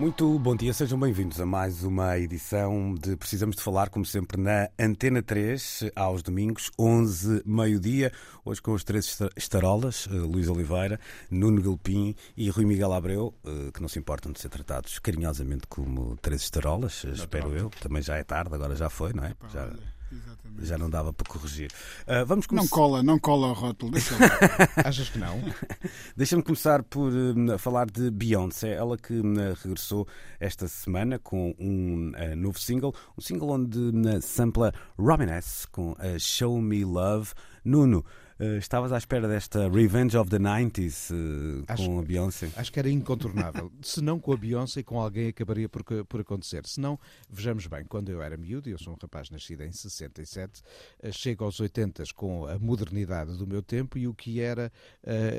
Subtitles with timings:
[0.00, 4.40] Muito bom dia, sejam bem-vindos a mais uma edição de Precisamos de Falar, como sempre,
[4.40, 8.10] na Antena 3, aos domingos, 11, meio-dia.
[8.42, 10.98] Hoje com os três esta- estarolas, eh, Luís Oliveira,
[11.30, 15.66] Nuno Galpim e Rui Miguel Abreu, eh, que não se importam de ser tratados carinhosamente
[15.68, 17.68] como três estarolas, eh, espero eu.
[17.82, 19.34] Também já é tarde, agora já foi, não é?
[19.52, 19.70] Já,
[20.12, 20.66] exatamente.
[20.66, 21.70] já não dava para corrigir.
[22.06, 22.74] Ah, vamos Não começar.
[22.74, 23.92] cola, não cola o rótulo.
[23.92, 24.14] Deixa.
[24.84, 25.40] Achas que não?
[26.16, 30.06] Deixa-me começar por hum, falar de Beyoncé, ela que hum, regressou
[30.38, 35.66] esta semana com um eh, novo single, um single onde hum, sampla Robin S.
[35.68, 37.32] com a Show Me Love.
[37.64, 38.04] Nuno,
[38.40, 42.50] eh, estavas à espera desta Revenge of the 90s eh, Acho- com a Beyoncé?
[42.56, 43.70] Acho que era incontornável.
[43.82, 46.66] Se não com a Beyoncé, com alguém acabaria por, por acontecer.
[46.66, 50.62] Se não, vejamos bem, quando eu era miúdo, eu sou um rapaz nascido em 67,
[51.02, 54.72] eh, chego aos 80 com a modernidade do meu tempo e o que era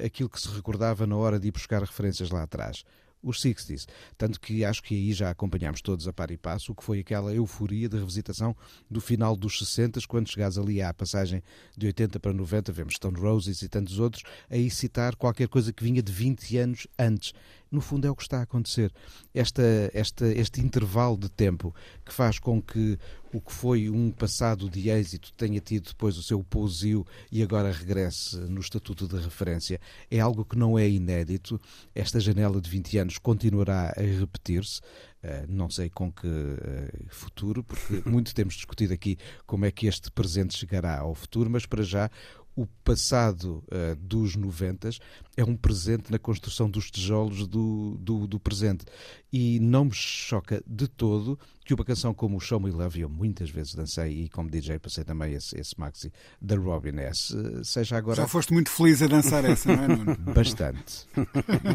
[0.06, 2.84] aquilo que se recordava na hora de ir buscar referências lá atrás.
[3.24, 3.88] Os 60s.
[4.18, 7.00] Tanto que acho que aí já acompanhámos todos a par e passo o que foi
[7.00, 8.56] aquela euforia de revisitação
[8.90, 11.44] do final dos 60 quando chegares ali à passagem
[11.78, 15.84] de 80 para 90, vemos Stone Roses e tantos outros, aí citar qualquer coisa que
[15.84, 17.34] vinha de 20 anos antes.
[17.72, 18.92] No fundo é o que está a acontecer.
[19.34, 21.74] Esta, esta, este intervalo de tempo
[22.06, 23.00] que faz com que
[23.34, 27.72] o que foi um passado de êxito tenha tido depois o seu pousio e agora
[27.72, 31.60] regresse no estatuto de referência é algo que não é inédito.
[31.96, 34.82] Esta janela de 20 anos continuará a repetir-se.
[35.24, 39.86] Uh, não sei com que uh, futuro, porque muito temos discutido aqui como é que
[39.86, 42.10] este presente chegará ao futuro, mas para já
[42.56, 44.90] o passado uh, dos 90
[45.38, 48.86] é um presente na construção dos tijolos do, do, do, presente.
[49.32, 53.10] E não me choca de todo que uma canção como o Show Me Love, eu
[53.10, 57.64] muitas vezes dancei e como DJ passei também esse, esse maxi da Robin S, uh,
[57.64, 58.18] seja agora.
[58.18, 60.18] Já foste muito feliz a dançar essa, não é, Nuno?
[60.34, 61.08] Bastante.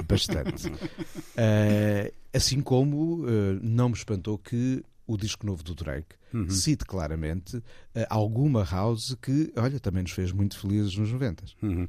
[0.07, 0.69] Bastante.
[0.69, 3.25] Uh, assim como
[3.63, 6.51] não me espantou que o disco novo do Drake uhum.
[6.51, 7.63] cite claramente uh,
[8.09, 11.45] alguma house que, olha, também nos fez muito felizes nos 90.
[11.63, 11.85] Uhum.
[11.85, 11.89] Uh,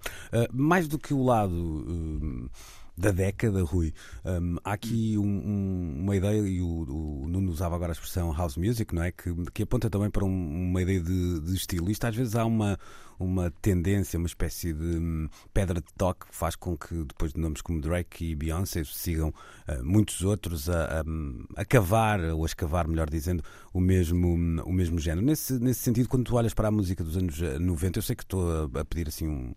[0.54, 2.50] mais do que o lado uh,
[2.98, 3.94] da década, Rui,
[4.26, 8.34] um, há aqui um, um, uma ideia, e o, o Nuno usava agora a expressão
[8.34, 9.12] house music, não é?
[9.12, 11.92] Que, que aponta também para uma ideia de, de estilo.
[11.92, 12.80] Isto às vezes há uma,
[13.20, 17.40] uma tendência, uma espécie de um, pedra de toque que faz com que depois de
[17.40, 22.48] nomes como Drake e Beyoncé sigam uh, muitos outros a, a, a, cavar, ou a
[22.48, 25.24] escavar, melhor dizendo, o mesmo, o mesmo género.
[25.24, 28.24] Nesse, nesse sentido, quando tu olhas para a música dos anos 90, eu sei que
[28.24, 29.54] estou a, a pedir assim um,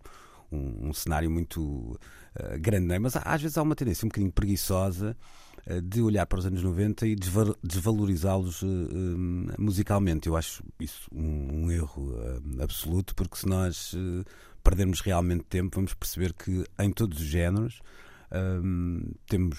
[0.51, 2.99] um, um cenário muito uh, grande, não é?
[2.99, 5.15] mas às vezes há uma tendência um bocadinho preguiçosa
[5.67, 7.15] uh, de olhar para os anos 90 e
[7.63, 8.67] desvalorizá-los uh,
[9.57, 10.27] musicalmente.
[10.27, 12.13] Eu acho isso um, um erro
[12.61, 13.95] absoluto, porque se nós
[14.63, 17.81] perdermos realmente tempo, vamos perceber que em todos os géneros
[19.27, 19.57] temos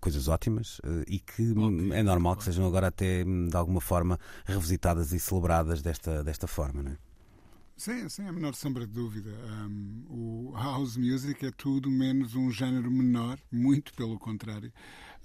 [0.00, 5.12] coisas ótimas e que Óbvio, é normal que sejam agora até de alguma forma revisitadas
[5.12, 7.05] e celebradas desta, desta forma, não é?
[7.78, 9.30] Sim, sem a menor sombra de dúvida.
[9.68, 14.72] Um, o house music é tudo menos um género menor, muito pelo contrário.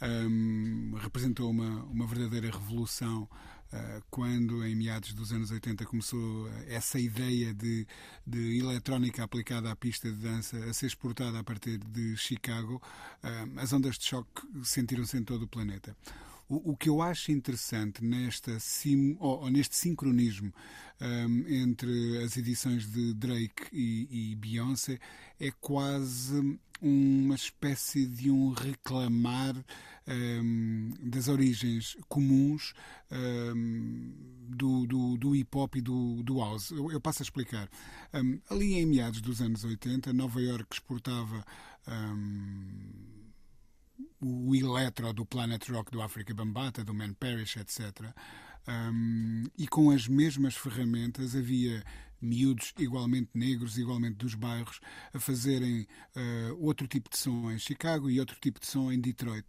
[0.02, 7.00] Um, representou uma, uma verdadeira revolução uh, quando, em meados dos anos 80, começou essa
[7.00, 7.88] ideia de,
[8.28, 12.82] de eletrónica aplicada à pista de dança a ser exportada a partir de Chicago.
[13.24, 15.96] Um, as ondas de choque sentiram-se em todo o planeta.
[16.52, 20.54] O, o, que eu acho interessante nesta sim, ou, ou neste sincronismo
[21.00, 25.00] um, entre as edições de Drake e, e Beyoncé
[25.40, 29.56] é quase uma espécie de um reclamar
[30.06, 32.74] um, das origens comuns
[33.10, 34.12] um,
[34.50, 36.72] do, do, do, hip hop e do, do house.
[36.72, 37.70] Eu, eu, passo a explicar.
[38.14, 41.46] Um, ali em meados dos anos 80, Nova York exportava
[44.52, 48.14] o eletro do Planet Rock, do Africa Bambata, do Man Parish, etc.
[48.68, 51.84] Um, e com as mesmas ferramentas havia
[52.22, 54.80] miúdos igualmente negros, igualmente dos bairros,
[55.14, 59.00] a fazerem uh, outro tipo de som em Chicago e outro tipo de som em
[59.00, 59.46] Detroit.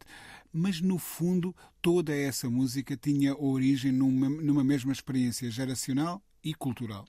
[0.52, 7.06] Mas, no fundo, toda essa música tinha origem numa, numa mesma experiência geracional e cultural.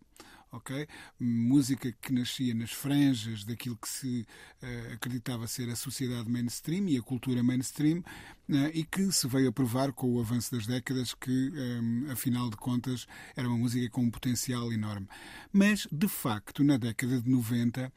[0.54, 0.88] Ok?
[1.20, 4.26] Música que nascia nas franjas daquilo que se
[4.62, 9.50] uh, acreditava ser a sociedade mainstream e a cultura mainstream uh, e que se veio
[9.50, 13.90] a provar com o avanço das décadas que, um, afinal de contas, era uma música
[13.90, 15.08] com um potencial enorme.
[15.52, 17.92] Mas, de facto, na década de 90,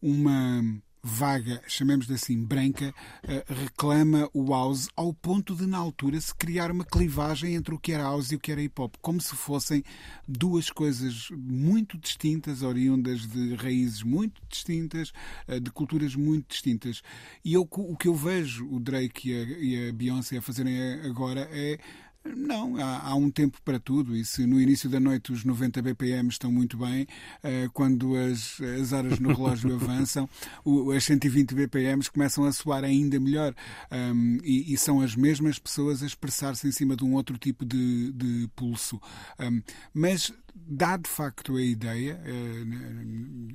[0.00, 6.34] uma vaga, chamemos-lhe assim, branca, eh, reclama o house ao ponto de, na altura, se
[6.34, 9.20] criar uma clivagem entre o que era house e o que era hip hop, como
[9.20, 9.82] se fossem
[10.26, 15.12] duas coisas muito distintas, oriundas de raízes muito distintas,
[15.46, 17.02] eh, de culturas muito distintas.
[17.44, 20.78] E eu, o que eu vejo o Drake e a, e a Beyoncé a fazerem
[21.04, 21.78] agora é
[22.24, 25.80] não, há, há, um tempo para tudo e se no início da noite os 90
[25.82, 30.28] BPM estão muito bem, uh, quando as, as horas no relógio avançam,
[30.64, 33.54] o, as 120 BPMs começam a soar ainda melhor
[33.90, 37.64] um, e, e, são as mesmas pessoas a expressar-se em cima de um outro tipo
[37.64, 39.00] de, de pulso.
[39.38, 39.62] Um,
[39.94, 40.32] mas
[40.66, 42.64] dá de facto a ideia, eh,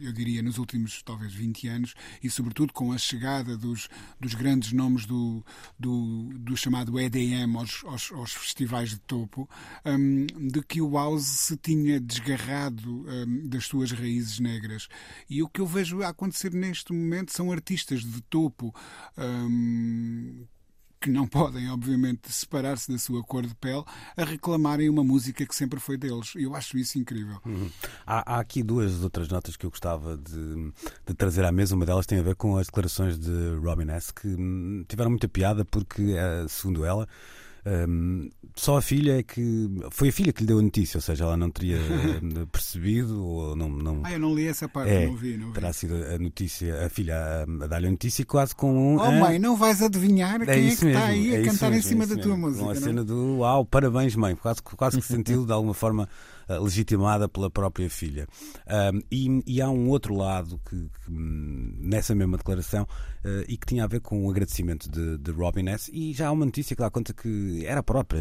[0.02, 3.90] eu diria nos últimos talvez 20 anos, e sobretudo com a chegada dos,
[4.20, 5.44] dos grandes nomes do,
[5.80, 9.50] do, do chamado EDM aos, aos, aos, festivais de topo,
[9.86, 14.88] hum, de que o house se tinha desgarrado hum, das suas raízes negras.
[15.30, 18.74] E o que eu vejo acontecer neste momento são artistas de topo
[19.18, 20.46] hum,
[21.04, 23.84] que não podem, obviamente, separar-se da sua cor de pele,
[24.16, 26.32] a reclamarem uma música que sempre foi deles.
[26.34, 27.42] Eu acho isso incrível.
[27.46, 27.70] Uhum.
[28.08, 30.72] Há, há, aqui duas outras notas que eu gostava de,
[31.06, 31.76] de, trazer à mesa.
[31.76, 35.28] Uma delas tem a ver com as declarações de Robin S., que hum, tiveram muita
[35.28, 37.06] piada, porque, eh, segundo ela,
[37.66, 39.70] um, só a filha é que.
[39.90, 43.26] Foi a filha que lhe deu a notícia, ou seja, ela não teria eh, percebido
[43.26, 44.02] ou não, não.
[44.04, 45.54] Ah, eu não li essa parte, é, não vi, não vi.
[45.54, 48.98] Terá sido a notícia, a filha a, a dar-lhe a notícia quase com um.
[49.00, 51.72] Oh, mãe, não vais adivinhar é quem é que mesmo, está aí a é cantar
[51.72, 52.64] mesmo, em cima é da tua música.
[52.64, 54.36] Uma cena do uau, parabéns, mãe.
[54.36, 56.10] Quase, quase que sentiu de alguma forma
[56.50, 58.28] legitimada pela própria filha.
[59.12, 62.84] E, e, há um outro lado que, que hum, nessa mesma declaração
[63.24, 65.90] uh, e que tinha a ver com o agradecimento de, de Robin S.
[65.94, 68.20] E já há uma notícia que dá conta que era própria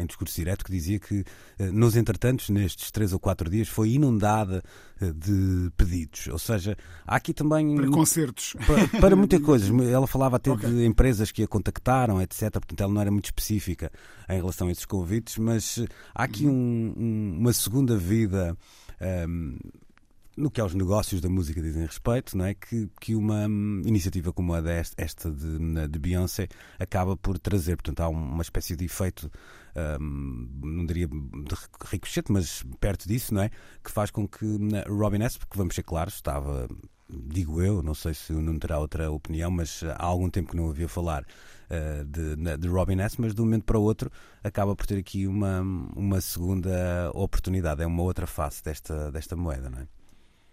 [0.00, 3.90] em discurso direto que dizia que uh, nos entretantos, nestes três ou quatro dias, foi
[3.90, 4.62] inundada
[5.00, 6.26] de pedidos.
[6.28, 6.76] Ou seja,
[7.06, 7.74] há aqui também.
[7.76, 8.54] Para concertos.
[8.66, 9.68] Para, para muitas coisas.
[9.92, 10.70] Ela falava até okay.
[10.70, 12.50] de empresas que a contactaram, etc.
[12.52, 13.90] Portanto, ela não era muito específica
[14.28, 15.84] em relação a esses convites, mas
[16.14, 18.56] há aqui um, um, uma segunda vida.
[19.28, 19.58] Um,
[20.36, 22.54] no que aos negócios da música dizem respeito, não é?
[22.54, 27.76] que, que uma hum, iniciativa como a desta, esta de, de Beyoncé acaba por trazer.
[27.76, 29.30] Portanto, há uma espécie de efeito,
[29.98, 31.54] um, não diria de
[31.86, 33.50] ricochete, mas perto disso, não é?
[33.82, 36.68] Que faz com que hum, Robin S., porque vamos ser claros, estava,
[37.08, 40.64] digo eu, não sei se não terá outra opinião, mas há algum tempo que não
[40.64, 44.10] ouvia falar uh, de, de Robin S., mas de um momento para o outro
[44.42, 45.60] acaba por ter aqui uma,
[45.94, 49.88] uma segunda oportunidade, é uma outra face desta, desta moeda, não é?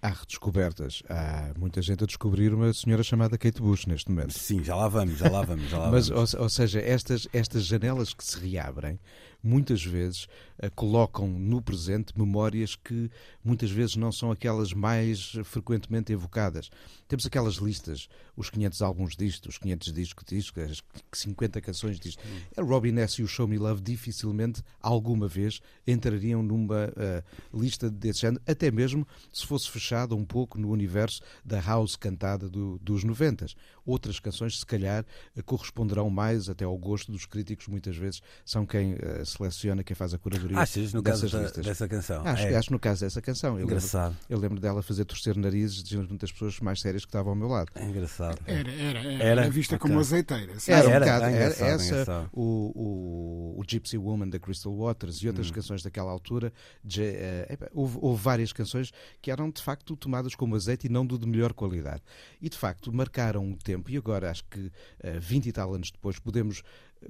[0.02, 1.02] Há redescobertas.
[1.10, 4.34] Há muita gente a descobrir uma senhora chamada Kate Bush neste momento.
[4.34, 5.70] Sim, já lá vamos, já lá vamos.
[5.70, 6.34] Já lá Mas, vamos.
[6.34, 9.00] Ou, ou, seja, estas, estas janelas que se reabrem
[9.44, 10.24] muitas vezes
[10.64, 13.12] uh, colocam no presente memórias que
[13.44, 16.70] muitas vezes não são aquelas mais frequentemente evocadas.
[17.08, 20.82] Temos aquelas listas, os 500 álbuns disto, os 500 discos disto, as
[21.14, 22.24] 50 canções disto.
[22.26, 22.40] Hum.
[22.58, 23.22] A Robin S.
[23.22, 28.72] e o Show Me Love dificilmente, alguma vez, entrariam numa uh, lista desse género, até
[28.72, 33.48] mesmo se fosse fechada um pouco no universo da house cantada do, dos 90.
[33.86, 38.66] Outras canções, se calhar, uh, corresponderão mais até ao gosto dos críticos, muitas vezes são
[38.66, 41.66] quem uh, seleciona, quem faz a curadoria Achas, no dessas caso listas.
[41.66, 42.26] dessa canção?
[42.26, 42.56] Acho, é.
[42.56, 43.60] acho no caso dessa canção.
[43.60, 44.12] Eu Engraçado.
[44.12, 47.36] Lembro, eu lembro dela fazer torcer narizes de muitas pessoas mais sérias que estavam ao
[47.36, 47.72] meu lado.
[47.76, 48.40] É engraçado.
[48.46, 49.88] Era, era, era, era vista okay.
[49.88, 50.54] como azeiteira.
[50.68, 52.42] Era, era, um bocado, era, essa, o,
[52.76, 55.54] o, o, Gypsy Woman da Crystal Waters e outras hum.
[55.54, 56.52] canções daquela altura.
[56.84, 61.06] De, uh, houve, houve, várias canções que eram de facto tomadas como azeite e não
[61.06, 62.02] do de melhor qualidade.
[62.42, 65.74] E de facto marcaram um tempo, e agora acho que uh, eh, 20 e tal
[65.74, 66.64] anos depois podemos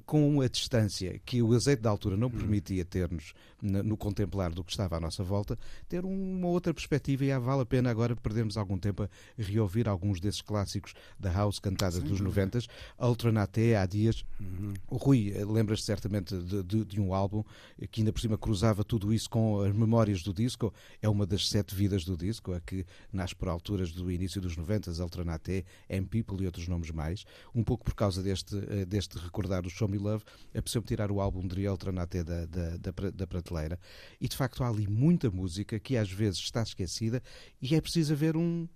[0.06, 3.34] com a distância que o azeite da altura não permitia termos
[3.64, 5.58] no contemplar do que estava à nossa volta,
[5.88, 10.20] ter uma outra perspectiva e vale a pena agora perdermos algum tempo a reouvir alguns
[10.20, 12.60] desses clássicos da House cantada Sim, dos 90
[13.00, 14.26] Ultranate, há dias.
[14.40, 14.74] Uhum.
[14.88, 17.44] Rui eh, lembras-te certamente de, de, de, um álbum
[17.90, 20.74] que ainda por cima cruzava tudo isso com as memórias do disco.
[21.02, 24.58] É uma das sete vidas do disco, a que nasce por alturas do início dos
[24.58, 27.26] 90 Ultranate, M People e outros nomes mais.
[27.56, 31.20] Um pouco por causa deste, eh, deste recordar os Show Me Love, apeteceu-me tirar o
[31.20, 33.78] álbum de Riel Tranate da, da, da, da prateleira.
[34.20, 37.22] E de facto há ali muita música que às vezes está esquecida
[37.62, 38.68] e é preciso haver um,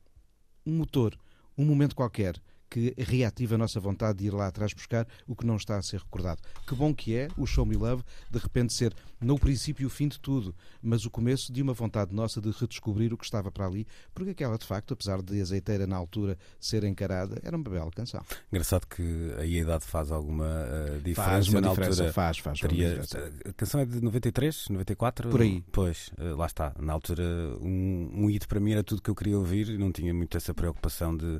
[0.66, 1.18] um motor,
[1.58, 5.46] um momento qualquer que reativa a nossa vontade de ir lá atrás buscar o que
[5.46, 6.42] não está a ser recordado.
[6.68, 9.86] Que bom que é o Show Me Love de repente ser não o princípio e
[9.86, 13.26] o fim de tudo, mas o começo de uma vontade nossa de redescobrir o que
[13.26, 17.56] estava para ali, porque aquela de facto, apesar de azeiteira na altura ser encarada, era
[17.56, 18.24] uma bela canção.
[18.52, 21.32] Engraçado que a idade faz alguma uh, diferença.
[21.32, 22.60] Faz uma na diferença, altura, faz, faz.
[22.60, 23.02] teria,
[23.46, 25.30] a canção é de 93, 94?
[25.30, 25.64] Por aí.
[25.72, 26.74] Pois, uh, lá está.
[26.80, 27.24] Na altura,
[27.60, 30.38] um, um hit para mim era tudo que eu queria ouvir e não tinha muito
[30.38, 31.38] essa preocupação de.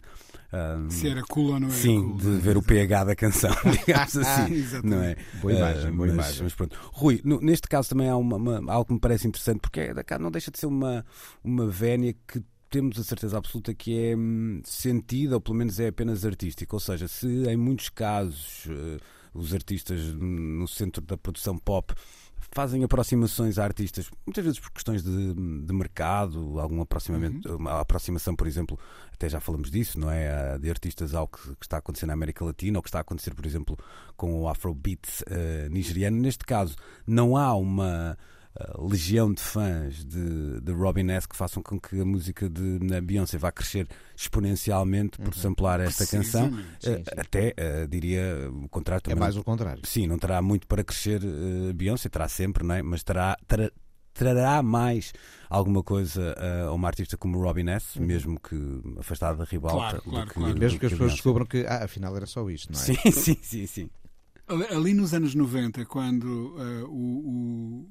[0.52, 2.18] Um, Se era cool ou não era Sim, cool.
[2.18, 3.52] de ver o pH da canção,
[3.86, 4.66] digamos assim.
[4.84, 5.16] não é?
[5.42, 6.44] Boa imagem, Uh, boa mas, imagem.
[6.44, 6.78] mas pronto.
[6.94, 9.94] Rui, no- neste caso também há uma- uma- algo que me parece interessante, porque é,
[10.20, 11.06] não deixa de ser uma,
[11.44, 15.88] uma vénia que temos a certeza absoluta que é hum, sentida, ou pelo menos é
[15.88, 16.76] apenas artística.
[16.76, 18.98] Ou seja, se em muitos casos eh,
[19.34, 21.94] os artistas no centro da produção pop
[22.52, 28.36] fazem aproximações a artistas, muitas vezes por questões de, de mercado, algum aproximamento, uma aproximação,
[28.36, 28.80] por exemplo,
[29.14, 30.30] até já falamos disso, não é?
[30.30, 33.00] Ah, De artistas ao que, que está a acontecer na América Latina, ou que está
[33.00, 33.78] a acontecer, por exemplo,
[34.16, 36.18] com o Afrobeat eh, nigeriano.
[36.18, 36.76] Neste caso,
[37.06, 38.18] não há uma
[38.60, 42.80] ah, legião de fãs de, de Robin S que façam com que a música de
[42.82, 46.50] na Beyoncé vá crescer exponencialmente por samplar esta canção.
[46.52, 46.78] Precisamente.
[46.86, 47.04] Sim, Eh, sim.
[47.20, 49.20] Até, eh, diria, o contrário É também.
[49.20, 49.82] mais o contrário.
[49.86, 52.82] Sim, não terá muito para crescer eh, Beyoncé, terá sempre, não é?
[52.82, 53.70] mas terá, terá,
[54.14, 55.14] trará mais
[55.50, 58.56] alguma coisa eh, a uma artista como Robin S, mesmo que
[59.00, 59.78] afastada da ribalta.
[59.78, 60.58] Claro, claro, do que, claro.
[60.60, 62.84] Mesmo que as pessoas descubram que, ah, afinal era só isto, não é?
[62.84, 63.90] Sim, sim, sim, sim.
[64.50, 66.88] Ali- nos anos 90, quando eh, o,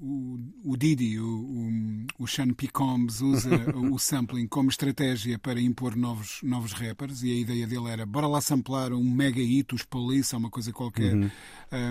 [0.01, 2.69] o, o, Didi, o, o, Sean P.
[2.69, 3.51] Combs, usa
[3.93, 8.27] o sampling como estratégia para impor novos, novos rappers, e a ideia dele era bora
[8.27, 11.15] lá samplar um mega hit, os Police, ou uma coisa qualquer,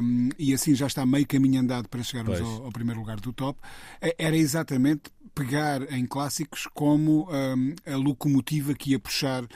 [0.03, 3.31] um, e assim já está meio caminho andado para chegarmos ao, ao primeiro lugar do
[3.31, 3.60] top.
[4.01, 5.03] Eh, Era exatamente
[5.36, 9.48] pegar em clássicos como um, a locomotiva que ia puxar uh,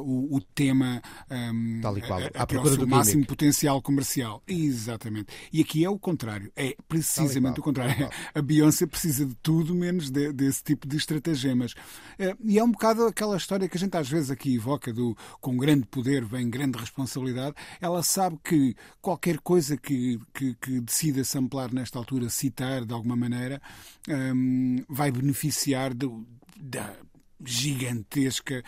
[0.00, 2.30] o, o tema um, Tal e qual, a-
[2.70, 3.28] seu do máximo gimmick.
[3.28, 4.42] potencial comercial.
[4.48, 5.28] Exatamente.
[5.52, 6.50] E aqui é o contrário.
[6.56, 8.08] É precisamente o contrário.
[8.34, 11.74] A Beyoncé precisa de tudo menos de- desse tipo de estratagemas.
[12.18, 15.16] Eh, E é um bocado aquela história que a gente às vezes aqui evoca do
[15.40, 17.54] com grande poder vem grande responsabilidade.
[17.80, 23.14] Ela sabe que qualquer coisa que, que, que decida samplar nesta altura, citar de alguma
[23.16, 23.60] maneira,
[24.08, 26.96] hum, vai beneficiar do, da
[27.44, 28.62] gigantesca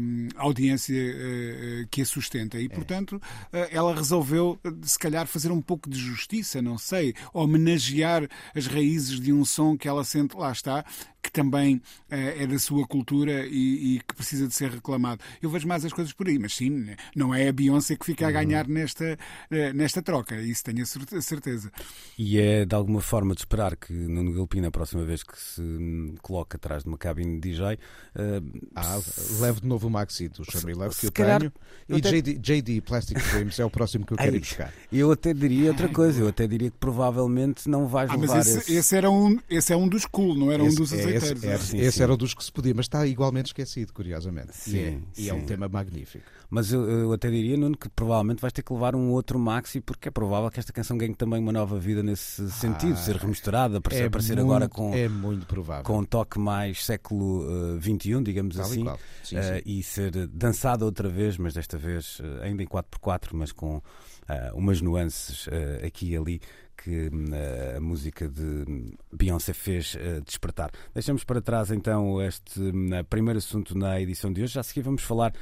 [0.00, 2.58] hum, audiência eh, que a sustenta.
[2.58, 2.62] É.
[2.62, 3.20] E, portanto,
[3.52, 8.66] eh, ela resolveu, eh, se calhar, fazer um pouco de justiça, não sei, homenagear as
[8.66, 10.84] raízes de um som que ela sente, lá está,
[11.22, 15.22] que também eh, é da sua cultura e, e que precisa de ser reclamado.
[15.42, 18.26] Eu vejo mais as coisas por aí, mas sim, não é a Beyoncé que fica
[18.26, 19.18] a ganhar nesta,
[19.50, 21.70] eh, nesta troca, isso tenho a cer- certeza.
[22.18, 25.60] E é de alguma forma de esperar que Nuno Galpino, a próxima vez que se
[25.60, 27.66] hum, coloca atrás de uma cabine de DJ,
[28.14, 28.40] eh,
[28.74, 28.98] Ah,
[29.40, 31.52] leve de novo o Maxi do Me Love que eu calhar- tenho.
[31.88, 34.40] eu E até- JD, JD Plastic Dreams é o próximo que eu quero Ai, ir
[34.40, 34.72] buscar.
[34.92, 38.40] eu até diria outra coisa, eu até diria que provavelmente não vais Ah, mas levar
[38.40, 38.72] esse, esse...
[38.74, 41.46] esse era um, esse é um dos cool, não era um Esse- dos é, esse,
[41.46, 41.58] é, é.
[41.58, 42.02] Sim, esse sim.
[42.02, 44.50] era o dos que se podia, mas está igualmente esquecido, curiosamente.
[44.66, 45.46] e é, Sim, e é um sim.
[45.46, 46.24] tema magnífico.
[46.48, 49.80] Mas eu, eu até diria, Nuno, que provavelmente vais ter que levar um outro maxi,
[49.80, 53.78] porque é provável que esta canção ganhe também uma nova vida nesse sentido, ser remisturada,
[53.78, 55.84] aparecer, aparecer muito, agora com, é muito provável.
[55.84, 58.84] com um toque mais século eh, XXI, digamos Tal e assim.
[59.22, 59.62] Sim, eh, sim.
[59.64, 63.80] e ser dançada outra vez, mas desta vez eh, ainda em 4x4, mas com
[64.28, 65.48] eh, umas nuances
[65.86, 66.40] aqui e ali
[66.82, 68.64] que eh, a música de
[69.12, 70.70] Beyoncé fez eh, despertar.
[70.94, 74.54] Deixamos para trás então este hum, primeiro assunto na edição de hoje.
[74.54, 75.32] Já a seguir vamos falar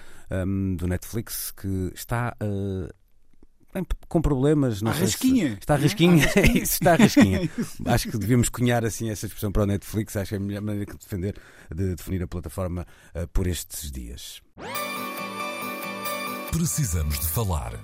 [0.47, 2.93] hum, do Netflix que está eh,
[3.73, 4.83] bem, com problemas.
[4.83, 5.89] Não À sei se- Está à não é?
[5.89, 6.25] rasquinha.
[6.25, 6.59] À rasquinha.
[6.63, 7.51] Isso, está à rasquinha.
[7.87, 10.17] Acho que devíamos cunhar assim essa expressão para o Netflix.
[10.17, 11.35] Acho que é a melhor maneira de defender,
[11.75, 14.41] de definir a plataforma eh, por estes dias.
[16.51, 17.79] Precisamos de falar.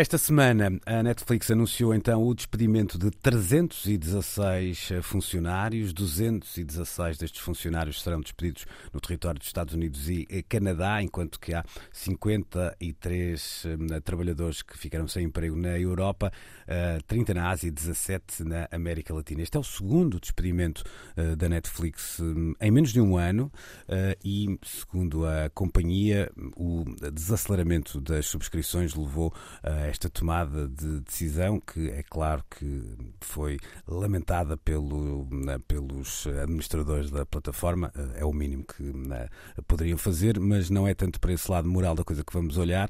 [0.00, 5.92] Esta semana a Netflix anunciou então o despedimento de 316 funcionários.
[5.92, 11.52] 216 destes funcionários serão despedidos no território dos Estados Unidos e eh, Canadá, enquanto que
[11.52, 16.30] há 53 eh, trabalhadores que ficaram sem emprego na Europa,
[16.68, 19.42] eh, 30 na Ásia e 17 na América Latina.
[19.42, 20.84] Este é o segundo despedimento
[21.16, 23.50] eh, da Netflix eh, em menos de um ano
[23.88, 31.60] eh, e, segundo a companhia, o desaceleramento das subscrições levou a esta tomada de decisão
[31.60, 32.82] que é claro que
[33.20, 39.28] foi lamentada pelo, né, pelos administradores da plataforma, é o mínimo que né,
[39.66, 42.88] poderiam fazer, mas não é tanto para esse lado moral da coisa que vamos olhar,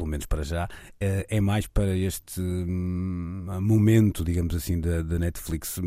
[0.00, 0.66] pelo menos para já,
[0.98, 5.78] é mais para este hum, momento, digamos assim, da, da Netflix.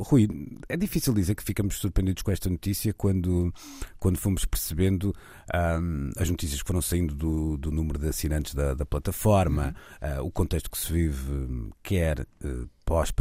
[0.00, 0.26] Rui,
[0.68, 3.52] é difícil dizer que ficamos surpreendidos com esta notícia quando,
[3.98, 5.14] quando fomos percebendo
[5.54, 10.22] um, as notícias que foram saindo do, do número de assinantes da, da plataforma, uh,
[10.22, 13.12] o contexto que se vive, quer uh, pós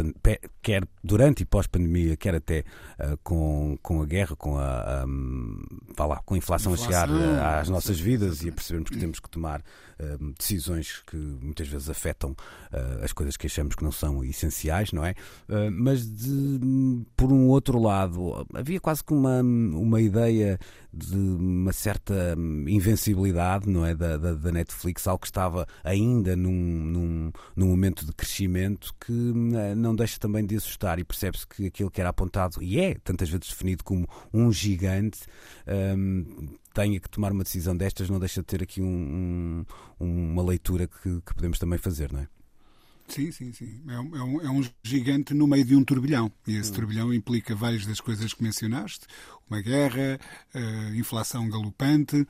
[0.61, 2.63] quer durante e pós-pandemia, quer até
[2.99, 5.61] uh, com, com a guerra, com a, um,
[5.99, 8.97] lá, com a inflação, inflação a chegar uh, às nossas vidas e a percebermos que
[8.97, 12.33] temos que tomar uh, decisões que muitas vezes afetam
[13.01, 15.15] as coisas que achamos que não são essenciais, não é?
[15.71, 16.59] mas de,
[17.15, 20.59] por um outro lado, havia quase que uma, uma ideia
[20.93, 22.35] de uma certa
[22.67, 28.05] invencibilidade, não é, da, da, da Netflix, algo que estava ainda num, num, num momento
[28.05, 29.11] de crescimento que
[29.75, 33.29] não deixa também de assustar e percebe-se que aquilo que era apontado, e é tantas
[33.29, 35.19] vezes definido como um gigante,
[35.97, 39.65] um, tenha que tomar uma decisão destas, não deixa de ter aqui um,
[39.99, 42.27] um, uma leitura que, que podemos também fazer, não é?
[43.07, 43.81] Sim, sim, sim.
[43.87, 46.31] É um, é um, é gigante no meio de um turbilhão.
[46.45, 46.75] E esse hum.
[46.75, 49.07] turbilhão implica várias das coisas que mencionaste:
[49.49, 50.19] uma guerra,
[50.53, 52.27] uh, inflação galopante.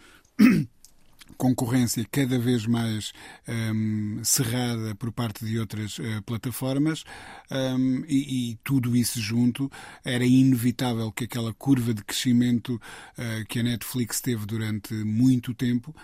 [1.37, 3.13] Concorrência cada vez mais
[3.47, 7.03] um, cerrada por parte de outras uh, plataformas
[7.51, 9.71] um, e, e, tudo isso junto
[10.03, 12.75] era inevitável que aquela curva de crescimento
[13.17, 15.95] uh, que a Netflix teve durante muito tempo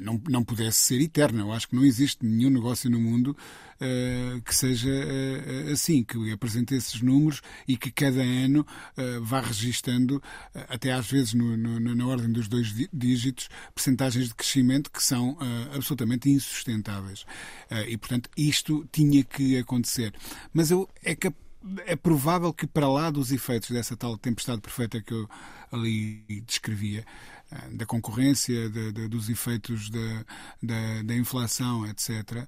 [0.00, 1.40] não, não pudesse ser eterna.
[1.40, 3.34] Eu acho que não existe nenhum negócio no mundo
[3.80, 4.90] uh, que seja
[5.72, 8.66] assim, que apresente esses números e que cada ano
[9.22, 10.22] vá registando,
[10.68, 15.36] até às vezes no, no, na ordem dos dois dígitos, percentagens de crescimento que são
[15.74, 17.24] absolutamente insustentáveis.
[17.88, 20.14] e, portanto, isto tinha que acontecer.
[20.52, 21.14] Mas eu, é
[21.84, 25.28] é provável que, para lá dos efeitos dessa tal tempestade perfeita que eu
[25.70, 27.04] ali descrevia,
[27.50, 30.24] eh, da concorrência, de, de, dos efeitos da,
[30.62, 32.46] da, da inflação, etc.,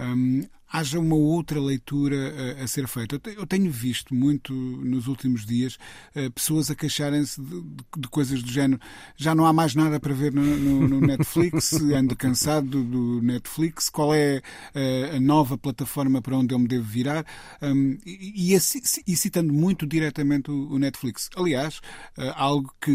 [0.00, 0.42] um,
[0.74, 3.20] haja uma outra leitura a, a, ser feita.
[3.36, 5.78] Eu tenho visto muito nos últimos dias
[6.16, 7.62] uh, pessoas a queixarem-se de,
[7.96, 8.80] de, coisas do género.
[9.16, 13.22] Já não há mais nada para ver no, no, no Netflix, ando cansado do, do,
[13.22, 13.88] Netflix.
[13.88, 14.42] Qual é
[14.74, 17.24] uh, a nova plataforma para onde eu me devo virar?
[17.62, 18.58] Um, e, e,
[19.06, 21.30] e, citando muito diretamente o, o Netflix.
[21.36, 21.78] Aliás,
[22.18, 22.92] uh, algo que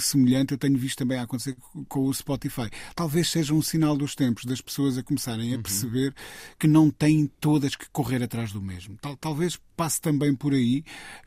[0.00, 1.56] semelhante eu tenho visto também a acontecer
[1.88, 2.68] com o Spotify.
[2.96, 5.62] Talvez seja um sinal dos tempos das pessoas a começarem a uhum.
[5.62, 6.12] perceber
[6.58, 8.96] que não têm todas que correr atrás do mesmo.
[9.00, 10.84] Tal, talvez passe também por aí.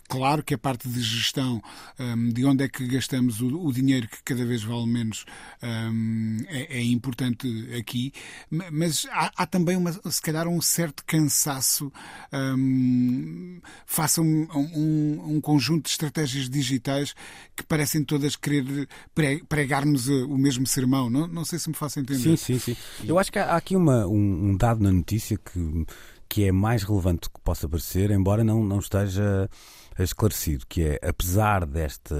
[0.07, 1.59] Claro que a parte de gestão,
[1.99, 5.25] um, de onde é que gastamos o, o, dinheiro que cada vez vale menos,
[5.63, 8.13] um, é, é, importante aqui,
[8.71, 11.91] mas há, há, também, uma, se calhar, um certo cansaço
[12.31, 17.15] um, face a um, um, um, conjunto de estratégias digitais
[17.55, 18.87] que parecem todas querer
[19.49, 21.09] pregar-nos o mesmo sermão.
[21.09, 22.37] Não, não sei se me faço entender.
[22.37, 22.77] Sim, sim, sim.
[23.03, 25.57] Eu acho que há aqui uma, um, dado na notícia que
[26.27, 29.49] que é mais relevante do que possa parecer, embora não, não esteja
[29.99, 32.15] esclarecido, que é, apesar desta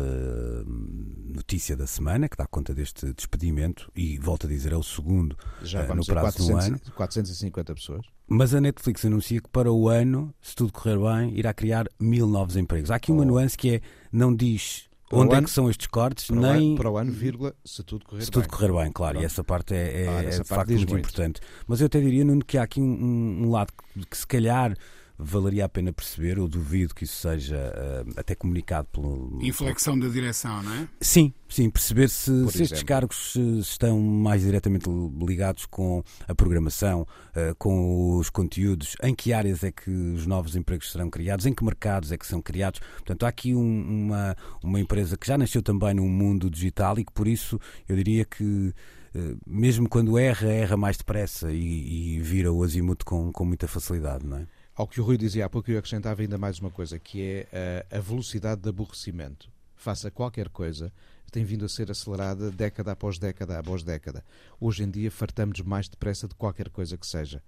[0.66, 5.36] notícia da semana, que dá conta deste despedimento, e volto a dizer, é o segundo
[5.64, 6.82] Já uh, no prazo 400, de um ano.
[6.96, 8.06] 450 pessoas.
[8.28, 12.28] Mas a Netflix anuncia que para o ano, se tudo correr bem, irá criar mil
[12.28, 12.92] novos empregos.
[12.92, 13.26] Há aqui uma oh.
[13.26, 16.28] nuance que é, não diz Onde é ano, que são estes cortes?
[16.28, 16.46] Para nem...
[16.46, 18.42] O ano, para o ano, vírgula, se tudo correr se bem.
[18.42, 19.22] Se tudo correr bem, claro.
[19.22, 21.42] E essa parte é, é, ah, é de facto muito, muito, importante.
[21.68, 23.72] Mas eu até diria, Nuno, que há aqui um, um lado
[24.10, 24.76] que se calhar
[25.18, 29.40] valeria a pena perceber, ou duvido que isso seja uh, até comunicado pelo.
[29.42, 30.88] Inflexão da direção, não é?
[31.00, 37.56] Sim, sim, perceber se, se estes cargos estão mais diretamente ligados com a programação, uh,
[37.58, 41.64] com os conteúdos, em que áreas é que os novos empregos serão criados, em que
[41.64, 42.80] mercados é que são criados.
[42.80, 47.06] Portanto, há aqui um, uma, uma empresa que já nasceu também num mundo digital e
[47.06, 48.74] que por isso eu diria que
[49.16, 53.68] eh, mesmo quando erra, erra mais depressa e, e vira o azimuth com, com muita
[53.68, 54.48] facilidade, não é?
[54.76, 57.86] Ao que o Rui dizia há pouco, eu acrescentava ainda mais uma coisa, que é
[57.92, 59.48] a, a velocidade de aborrecimento.
[59.76, 60.92] Faça qualquer coisa,
[61.32, 64.26] tem vindo a ser acelerada década após década após década.
[64.60, 67.44] Hoje em dia fartamos mais depressa de qualquer coisa que seja.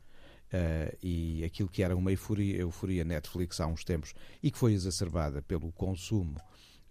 [0.54, 4.74] Uh, e aquilo que era uma euforia, euforia Netflix há uns tempos e que foi
[4.74, 6.40] exacerbada pelo consumo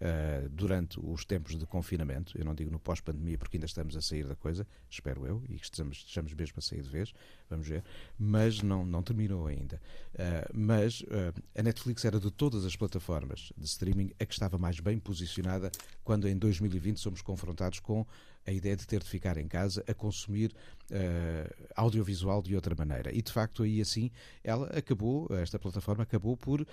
[0.01, 4.01] uh, durante os tempos de confinamento, eu não digo no pós-pandemia porque ainda estamos a
[4.01, 7.13] sair da coisa, espero eu, e estamos, estamos mesmo a sair de vez,
[7.49, 7.83] vamos ver,
[8.17, 9.81] mas não, não terminou ainda.
[10.13, 14.57] Uh, mas uh, a Netflix era de todas as plataformas de streaming a que estava
[14.57, 15.71] mais bem posicionada
[16.03, 18.05] quando em 2020 somos confrontados com
[18.45, 20.51] a ideia de ter de ficar em casa a consumir
[20.91, 23.11] uh, audiovisual de outra maneira.
[23.13, 24.11] E de facto, aí assim,
[24.43, 26.65] ela acabou, esta plataforma acabou por, uh,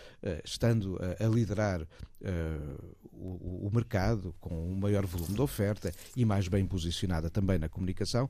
[0.45, 6.25] estando a, a liderar uh, o, o, mercado com um maior volume de oferta e
[6.25, 8.29] mais bem posicionada também na comunicação,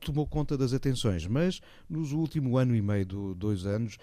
[0.00, 1.26] tomou conta das atenções.
[1.26, 3.96] Mas nos último ano e meio, do, dois anos,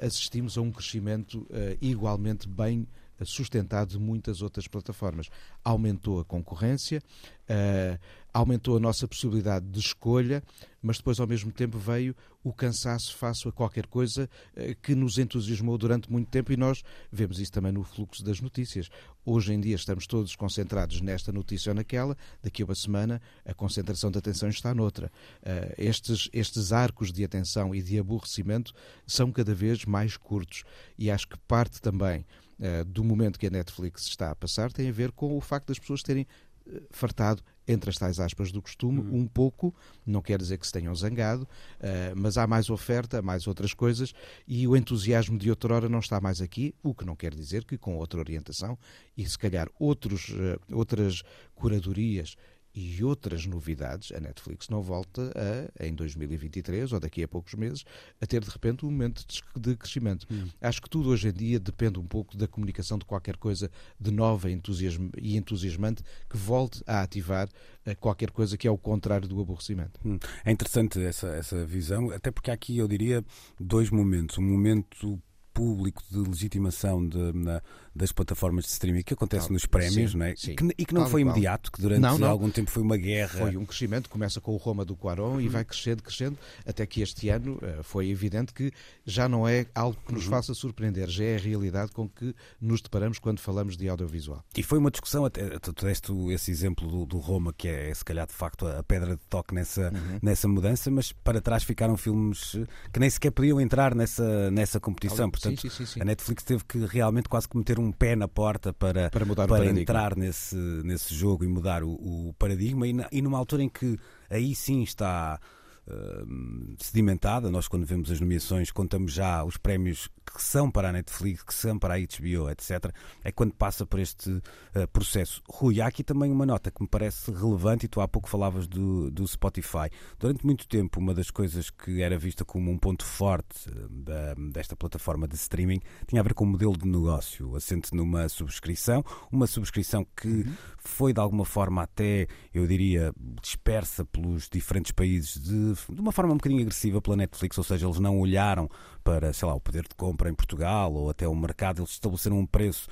[0.00, 1.46] assistimos a um crescimento
[1.80, 2.86] igualmente bem
[3.24, 5.28] sustentado muitas outras plataformas.
[5.64, 7.02] Aumentou a concorrência,
[7.48, 7.98] uh,
[8.32, 10.42] aumentou a nossa possibilidade de escolha,
[10.80, 15.18] mas depois, ao mesmo tempo, veio o cansaço face a qualquer coisa uh, que nos
[15.18, 18.88] entusiasmou durante muito tempo e nós vemos isso também no fluxo das notícias.
[19.24, 23.54] Hoje em dia estamos todos concentrados nesta notícia ou naquela, daqui a uma semana a
[23.54, 25.12] concentração de atenção está noutra.
[25.42, 28.72] Uh, estes, estes arcos de atenção e de aborrecimento
[29.06, 30.64] são cada vez mais curtos
[30.98, 32.24] e acho que parte também
[32.62, 35.68] uh, do momento que a Netflix está a passar tem a ver com o facto
[35.68, 36.26] das pessoas terem
[36.66, 39.20] uh, fartado, entre as tais aspas do costume, uhum.
[39.20, 39.74] um pouco,
[40.06, 44.12] não quer dizer que se tenham zangado, uh, mas há mais oferta, mais outras coisas,
[44.46, 47.76] e o entusiasmo de outrora não está mais aqui, o que não quer dizer que
[47.76, 48.78] com outra orientação
[49.16, 50.32] e se calhar outros,
[50.70, 51.22] outras
[51.54, 52.36] curadorias
[52.74, 55.32] e outras novidades, a Netflix não volta
[55.78, 57.84] a, em 2023 ou daqui a poucos meses,
[58.20, 59.24] a ter de repente um momento
[59.56, 60.26] de crescimento.
[60.30, 60.48] Hum.
[60.60, 64.10] Acho que tudo hoje em dia depende um pouco da comunicação de qualquer coisa de
[64.10, 67.48] nova e entusiasmante que volte a ativar
[67.84, 70.00] eh, qualquer coisa que é o contrário do aborrecimento.
[70.04, 70.18] Hum.
[70.44, 73.24] É interessante essa, essa visão, até porque aqui eu diria
[73.60, 74.38] dois momentos.
[74.38, 75.20] Um momento
[75.52, 77.62] público de legitimação de, na,
[77.94, 80.34] das plataformas de streaming que acontece nos prémios, sim, não é?
[80.36, 80.54] Sim.
[80.54, 82.28] Que, e que não Tal foi imediato, que durante não, não.
[82.28, 83.40] algum tempo foi uma guerra.
[83.40, 87.02] Foi um crescimento, começa com o Roma do Quaron e vai crescendo, crescendo, até que
[87.02, 88.72] este ano uh, foi evidente que
[89.04, 90.30] já não é algo que nos uhum.
[90.30, 94.42] faça surpreender, já é a realidade com que nos deparamos quando falamos de audiovisual.
[94.56, 98.04] E foi uma discussão, até, tu deste esse exemplo do, do, Roma, que é se
[98.04, 100.18] calhar de facto a pedra de toque nessa, uhum.
[100.22, 102.56] nessa mudança, mas para trás ficaram filmes
[102.92, 105.30] que nem sequer podiam entrar nessa, nessa competição.
[105.42, 108.28] Portanto, sim, sim, sim, a Netflix teve que realmente quase que meter um pé na
[108.28, 112.86] porta para, para, mudar para entrar nesse, nesse jogo e mudar o, o paradigma.
[112.86, 113.98] E, na, e numa altura em que
[114.30, 115.40] aí sim está
[115.86, 117.50] uh, sedimentada.
[117.50, 121.54] Nós, quando vemos as nomeações, contamos já os prémios que são para a Netflix, que
[121.54, 122.92] são para a HBO, etc.
[123.24, 125.42] É quando passa por este uh, processo.
[125.48, 128.66] Rui, há aqui também uma nota que me parece relevante, e tu há pouco falavas
[128.66, 129.88] do, do Spotify.
[130.18, 134.34] Durante muito tempo, uma das coisas que era vista como um ponto forte eh, da,
[134.52, 139.04] desta plataforma de streaming tinha a ver com o modelo de negócio, assente numa subscrição,
[139.30, 140.54] uma subscrição que uhum.
[140.78, 146.32] foi de alguma forma até, eu diria, dispersa pelos diferentes países de de, uma forma
[146.32, 148.68] um bocadinho agressiva pela Netflix, ou seja, eles não olharam
[149.02, 152.38] para, sei lá, o poder de compra em Portugal ou até o mercado, eles estabeleceram
[152.38, 152.88] um preço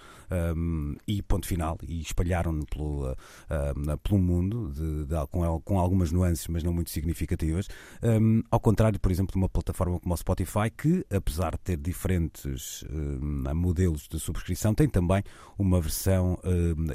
[0.56, 6.12] um, e ponto final e espalharam-no pelo, uh, pelo mundo de, de, com, com, algumas
[6.12, 7.68] nuances, mas não muito significativas.
[8.02, 11.76] Um, ao contrário, por exemplo, de uma plataforma como o Spotify, que apesar de ter
[11.76, 15.22] diferentes um, modelos de subscrição, tem também
[15.58, 16.38] uma versão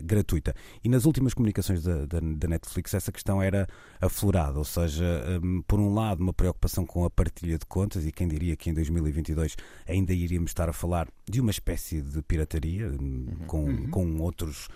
[0.04, 0.54] gratuita.
[0.84, 3.68] E nas últimas comunicações da, da, da, Netflix, essa questão era
[4.02, 5.06] aflorada, ou seja,
[5.68, 8.74] por um lado, uma preocupação com a partilha de contas, e quem diria que em
[9.06, 9.56] 2022
[9.88, 13.28] ainda iríamos estar a falar de uma espécie de pirataria, uhum.
[13.48, 13.90] com, uhum.
[13.90, 14.68] com outros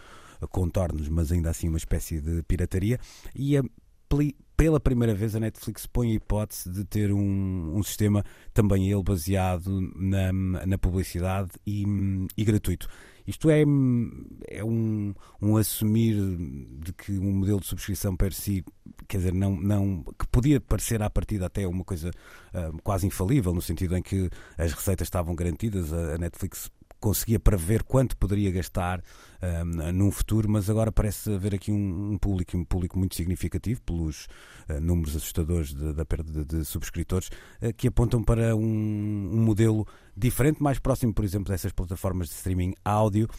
[0.48, 3.00] contornos, mas ainda assim uma espécie de pirataria.
[3.36, 3.64] E a,
[4.58, 9.02] pela primeira vez a Netflix põe a hipótese de ter um, um sistema também ele
[9.02, 11.86] baseado na, na publicidade e,
[12.36, 12.90] e gratuito.
[13.26, 13.62] Isto é,
[14.48, 16.16] é um, um assumir
[16.80, 18.66] de que um modelo de subscrição per si,
[19.08, 23.54] quer dizer, não, não, que podia parecer à partida até uma coisa uh, quase infalível,
[23.54, 28.52] no sentido em que as receitas estavam garantidas, a, a Netflix conseguia prever quanto poderia
[28.52, 29.02] gastar
[29.42, 33.82] um, num futuro, mas agora parece haver aqui um, um público, um público muito significativo
[33.84, 34.28] pelos
[34.70, 37.30] uh, números assustadores da perda de, de subscritores
[37.62, 42.34] uh, que apontam para um, um, modelo diferente, mais próximo, por exemplo, dessas plataformas de
[42.34, 43.30] streaming áudio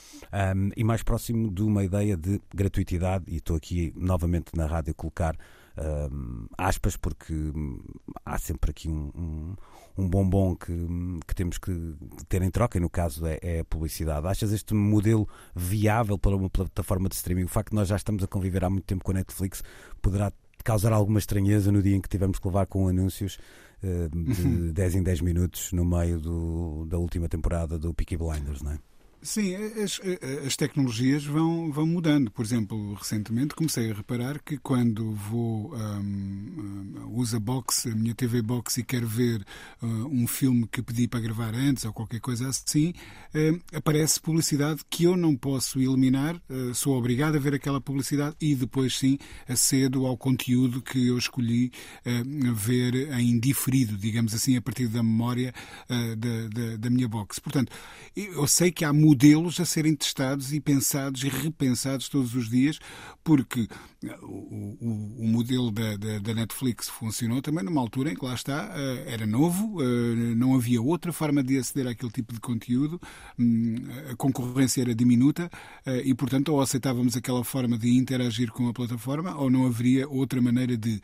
[0.74, 3.24] e mais próximo de uma ideia de gratuitidade.
[3.28, 5.36] E estou aqui novamente na rádio a colocar
[5.80, 7.34] uh, aspas, porque
[8.24, 9.56] há sempre aqui um, um,
[9.98, 10.72] um bombom que,
[11.26, 11.94] que, temos que
[12.28, 14.26] ter em troca, e no caso é, é, a publicidade.
[14.26, 17.44] Achas este modelo viável para uma plataforma de streaming?
[17.44, 19.62] O facto de nós já estamos a conviver há muito tempo com a Netflix
[20.00, 23.38] poderá causar alguma estranheza no dia em que tivermos que levar com anúncios
[23.82, 28.62] uh, de 10 em 10 minutos no meio do, da última temporada do Peaky Blinders,
[28.62, 28.78] não é?
[29.22, 30.00] Sim, as,
[30.46, 32.30] as, tecnologias vão, vão mudando.
[32.30, 37.94] Por exemplo, recentemente comecei a reparar que quando vou um, um, uso a box, a
[37.94, 39.44] minha TV box e quero ver
[39.82, 42.94] uh, um filme que pedi para gravar antes ou qualquer coisa assim,
[43.34, 48.34] uh, aparece publicidade que eu não posso eliminar, uh, sou obrigado a ver aquela publicidade
[48.40, 51.72] e depois sim acedo ao conteúdo que eu escolhi
[52.54, 55.52] ver em diferido, digamos assim, a partir da memória
[55.88, 57.38] da, da, da minha box.
[57.38, 57.72] Portanto,
[58.16, 62.78] eu sei que há modelos a serem testados e pensados e repensados todos os dias,
[63.24, 63.66] porque
[64.22, 68.34] o, o, o modelo da, da, da, Netflix funcionou também numa altura em que lá
[68.34, 73.00] está, eh, era novo, eh, não havia outra forma de aceder àquele tipo de conteúdo,
[73.36, 73.74] hum,
[74.12, 75.50] a concorrência era diminuta
[75.84, 80.08] eh, e, portanto, ou aceitávamos aquela forma de interagir com a plataforma ou não haveria
[80.08, 81.00] outra maneira de.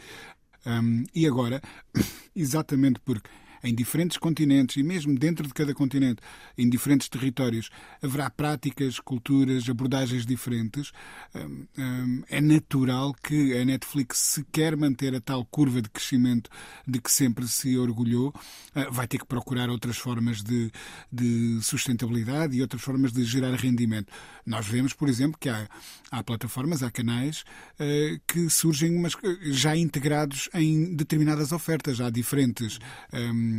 [0.64, 1.60] Um, e agora,
[2.34, 3.28] exatamente porque
[3.66, 6.22] em diferentes continentes e mesmo dentro de cada continente,
[6.56, 7.68] em diferentes territórios,
[8.00, 10.92] haverá práticas, culturas, abordagens diferentes.
[11.34, 16.48] Hum, hum, é natural que a Netflix, se quer manter a tal curva de crescimento
[16.86, 18.32] de que sempre se orgulhou,
[18.74, 20.70] ah, vai ter que procurar outras formas de,
[21.12, 24.12] de sustentabilidade e outras formas de gerar rendimento.
[24.44, 25.68] Nós vemos, por exemplo, que há,
[26.10, 27.44] há plataformas, há canais
[27.80, 29.14] uh, que surgem mas
[29.50, 32.00] já integrados em determinadas ofertas.
[32.00, 32.78] Há diferentes
[33.12, 33.55] um,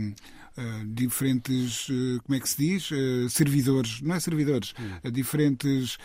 [0.57, 2.89] Uh, diferentes, uh, como é que se diz?
[2.89, 4.73] Uh, servidores, não é servidores,
[5.13, 5.99] diferentes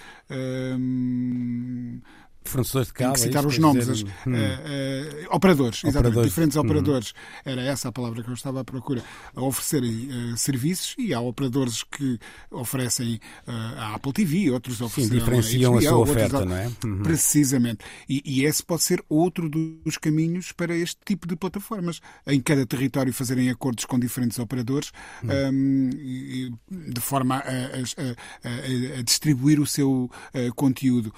[2.45, 3.15] Fornecedores de cabo.
[3.15, 3.87] que citar os nomes.
[3.87, 4.07] Dizer...
[4.07, 4.35] As, hum.
[4.35, 6.25] uh, uh, operadores, exatamente.
[6.25, 6.63] Diferentes uhum.
[6.65, 7.15] operadores.
[7.45, 9.03] Era essa a palavra que eu estava à procura.
[9.35, 12.19] A oferecerem uh, serviços e há operadores que
[12.51, 15.13] oferecem a Apple TV, outros oferecem.
[15.13, 16.71] Sim, diferenciam a, HBO, a sua oferta, outros, não é?
[16.85, 17.03] Uhum.
[17.03, 17.85] Precisamente.
[18.09, 22.01] E, e, esse pode ser outro dos caminhos para este tipo de plataformas.
[22.27, 25.31] Em cada território fazerem acordos com diferentes operadores uhum.
[25.31, 30.11] um, e, de forma a, a, a, distribuir o seu
[30.57, 31.13] conteúdo.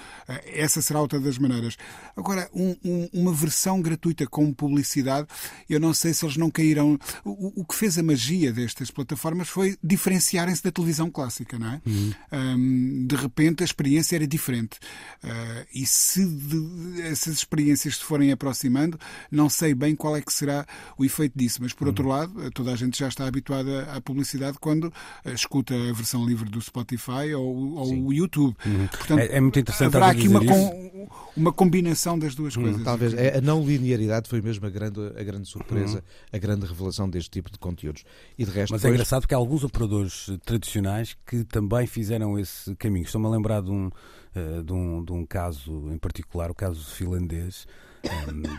[0.46, 1.76] essa será outra das maneiras.
[2.16, 5.26] Agora, um, um, uma versão gratuita com publicidade,
[5.68, 6.98] eu não sei se eles não cairão.
[7.24, 11.82] O, o que fez a magia destas plataformas foi diferenciarem-se da televisão clássica, não é?
[11.86, 12.12] Uhum.
[12.32, 14.78] Um, de repente a experiência era diferente.
[15.22, 18.98] Uh, e se de, essas experiências se forem aproximando,
[19.30, 20.66] não sei bem qual é que será
[20.98, 21.58] o efeito disso.
[21.62, 21.90] Mas, por uhum.
[21.90, 24.92] outro lado, toda a gente já está habituada à publicidade quando
[25.24, 28.56] escuta a versão livre do Spotify ou, ou o YouTube.
[28.64, 28.86] Uhum.
[28.88, 31.03] Portanto, é, é, muito interessante haverá aqui uma, com,
[31.36, 32.82] uma combinação das duas hum, coisas.
[32.82, 36.02] Talvez é, a não linearidade foi mesmo a grande, a grande surpresa, uhum.
[36.32, 38.04] a grande revelação deste tipo de conteúdos.
[38.38, 42.74] E de resto, Mas é engraçado porque há alguns operadores tradicionais que também fizeram esse
[42.76, 43.04] caminho.
[43.04, 46.84] Estou-me a lembrar de um, uh, de, um, de um caso em particular, o caso
[46.84, 47.66] finlandês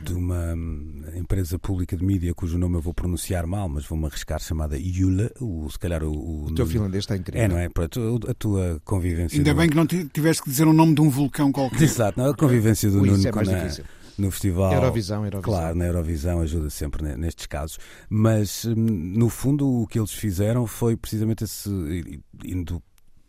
[0.04, 0.54] de uma
[1.16, 5.32] empresa pública de mídia cujo nome eu vou pronunciar mal, mas vou-me arriscar, chamada Yula.
[5.40, 7.44] O, se calhar o, o, o teu finlandês está incrível.
[7.44, 7.70] É, não é?
[7.70, 9.38] Para a tua convivência.
[9.38, 11.82] Ainda bem que não tiveste que dizer o nome de um vulcão qualquer.
[11.84, 13.70] Exato, não, a convivência do Nuno é na,
[14.18, 14.74] no festival.
[14.74, 15.42] Eurovisão, Eurovisão.
[15.42, 17.78] Claro, na Eurovisão ajuda sempre nestes casos.
[18.10, 21.70] Mas, hum, no fundo, o que eles fizeram foi precisamente esse.
[22.44, 22.82] indo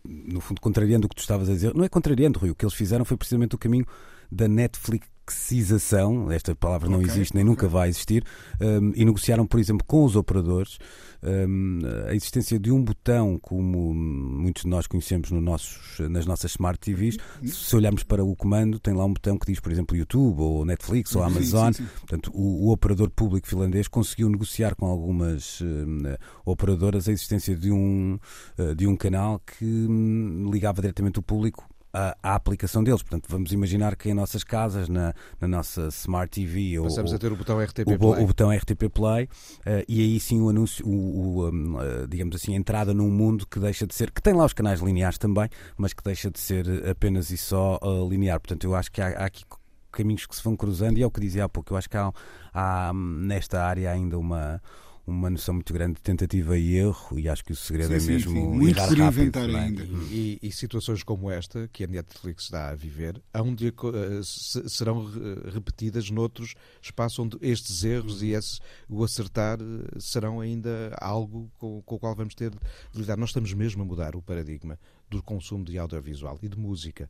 [0.04, 1.74] no fundo, contrariando o que tu estavas a dizer.
[1.74, 2.50] Não é contrariando, Rui.
[2.50, 3.84] O que eles fizeram foi precisamente o caminho
[4.30, 8.24] da Netflix Netflixização, esta palavra não okay, existe nem nunca vai existir,
[8.60, 10.78] um, e negociaram, por exemplo, com os operadores
[11.22, 16.52] um, a existência de um botão, como muitos de nós conhecemos no nossos, nas nossas
[16.52, 17.16] Smart TVs.
[17.44, 20.64] Se olharmos para o comando, tem lá um botão que diz, por exemplo, YouTube, ou
[20.64, 21.72] Netflix, ou Amazon.
[21.72, 21.98] Sim, sim, sim.
[22.00, 26.02] Portanto, o, o, operador público finlandês conseguiu negociar com algumas um,
[26.44, 28.18] operadoras a existência de um,
[28.58, 33.02] uh, de um canal que um, ligava diretamente o público a, a, aplicação deles.
[33.02, 37.18] Portanto, vamos imaginar que em nossas casas, na, na nossa Smart TV, passamos ou, a
[37.18, 40.50] ter o botão RTP o, Play, o botão RTP Play uh, e aí sim o
[40.50, 44.10] anúncio, o, o um, uh, digamos assim, a entrada num mundo que deixa de ser,
[44.10, 47.78] que tem lá os canais lineares também, mas que deixa de ser apenas e só
[47.82, 48.38] uh, linear.
[48.38, 49.44] Portanto, eu acho que há, há aqui
[49.90, 51.72] caminhos que se vão cruzando e é o que dizia há pouco.
[51.72, 52.12] Eu acho que há,
[52.52, 54.60] há nesta área ainda uma
[55.06, 58.12] uma noção muito grande de tentativa e erro, e acho que o segredo sim, é
[58.12, 58.48] mesmo sim, sim.
[58.48, 59.54] muito por inventar é?
[59.54, 59.84] ainda.
[59.84, 64.24] E, e, e, situações como esta, que a Netflix está a viver, hão de, uh,
[64.24, 65.08] serão
[65.52, 71.80] repetidas noutros espaços onde estes erros e esse, o acertar eh, serão ainda algo com,
[71.82, 73.16] com o qual vamos ter de lidar.
[73.16, 77.08] Nós estamos mesmo a mudar o paradigma do consumo de audiovisual e de música.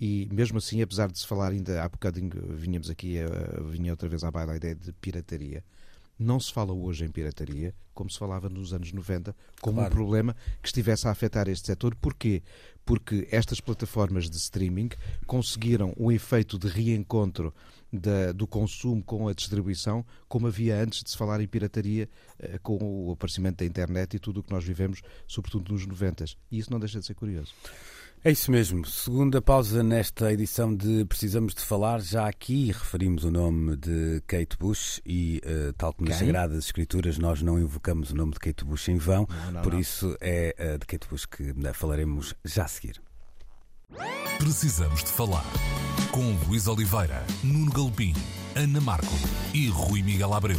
[0.00, 4.08] E mesmo assim, apesar de se falar ainda há bocadinho, vinhamos aqui, uh, vinha outra
[4.08, 5.62] vez à baila a ideia de pirataria
[6.18, 9.90] não se fala hoje em pirataria como se falava nos anos 90, como claro.
[9.90, 11.94] um problema que estivesse a afetar este setor.
[11.94, 12.42] Porquê?
[12.86, 14.90] porque estas plataformas de streaming
[15.26, 17.52] conseguiram um efeito de reencontro
[17.92, 22.58] da, do consumo com a distribuição, como havia antes de se falar em pirataria, eh,
[22.62, 26.24] com o aparecimento da internet e tudo o que nós vivemos, sobretudo nos 90.
[26.50, 27.52] E isso não deixa de ser curioso.
[28.24, 28.84] É isso mesmo.
[28.84, 32.00] Segunda pausa nesta edição de Precisamos de Falar.
[32.00, 37.18] Já aqui referimos o nome de Kate Bush e, uh, tal como nas Sagradas Escrituras,
[37.18, 39.28] nós não invocamos o nome de Kate Bush em vão.
[39.28, 39.78] Não, não, por não.
[39.80, 43.00] isso é uh, de Kate Bush que falaremos já a seguir.
[44.38, 45.44] Precisamos de Falar
[46.12, 48.14] com Luís Oliveira, Nuno Galpim,
[48.54, 49.12] Ana Marco
[49.52, 50.58] e Rui Miguel Abreu.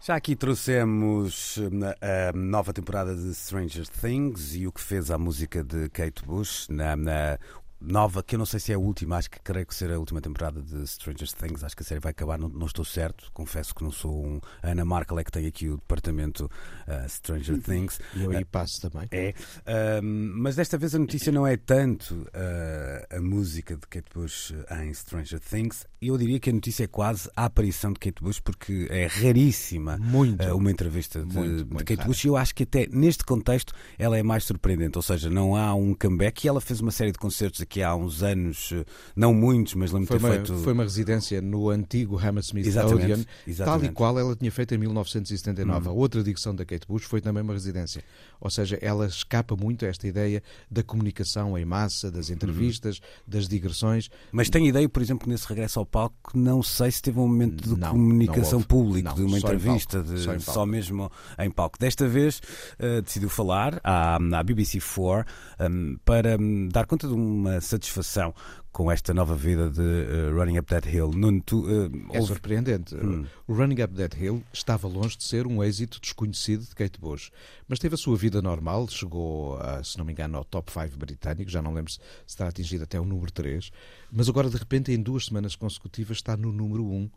[0.00, 1.58] Já aqui trouxemos
[2.00, 6.68] a nova temporada de Stranger Things e o que fez a música de Kate Bush
[6.68, 7.38] na, na
[7.80, 9.98] nova, que eu não sei se é a última, acho que creio que será a
[9.98, 11.62] última temporada de Stranger Things.
[11.62, 13.30] Acho que a série vai acabar, não, não estou certo.
[13.32, 14.40] Confesso que não sou um.
[14.62, 18.00] A Ana Markle é que tem aqui o departamento uh, Stranger Things.
[18.14, 19.08] E eu aí uh, passo também.
[19.10, 19.34] É.
[19.60, 24.54] Uh, mas desta vez a notícia não é tanto uh, a música de Kate Bush
[24.82, 25.84] em Stranger Things.
[26.00, 29.98] Eu diria que a notícia é quase a aparição de Kate Bush, porque é raríssima
[29.98, 32.08] muito, uma entrevista de, muito, de muito Kate raro.
[32.08, 32.24] Bush.
[32.24, 34.96] E eu acho que até neste contexto ela é mais surpreendente.
[34.96, 36.44] Ou seja, não há um comeback.
[36.44, 39.92] E ela fez uma série de concertos aqui há uns anos, eh, não muitos, mas
[39.92, 40.54] lembro foi ter uma, feito.
[40.58, 43.82] Foi uma residência no antigo Hammersmith exatamente, Odeon, exatamente.
[43.82, 45.88] tal e qual ela tinha feito em 1979.
[45.88, 45.90] Hum.
[45.90, 48.02] A outra digressão da Kate Bush foi também uma residência.
[48.40, 53.22] Ou seja, ela escapa muito a esta ideia da comunicação em massa, das entrevistas, hum.
[53.26, 54.08] das digressões.
[54.30, 57.68] Mas tem ideia, por exemplo, nesse regresso ao palco, não sei se teve um momento
[57.68, 61.78] de não, comunicação pública, de uma entrevista, de, só, só, mesmo em palco.
[61.78, 62.40] Desta vez
[62.78, 65.26] uh, decidiu falar à, à BBC4
[65.60, 68.34] um, para um, dar conta de uma satisfação
[68.72, 71.10] com esta nova vida de uh, Running Up That Hill.
[71.12, 72.26] Nuno, tu, uh, é ouve...
[72.26, 72.94] surpreendente.
[72.94, 73.24] Hum.
[73.46, 77.30] O Running Up That Hill estava longe de ser um êxito desconhecido de Kate Bush,
[77.66, 80.96] mas teve a sua vida normal, chegou, a, se não me engano, ao top 5
[80.98, 83.70] britânico, já não lembro se, se está atingido até o número 3,
[84.12, 87.10] mas agora de repente em duas semanas consecutivas está no número 1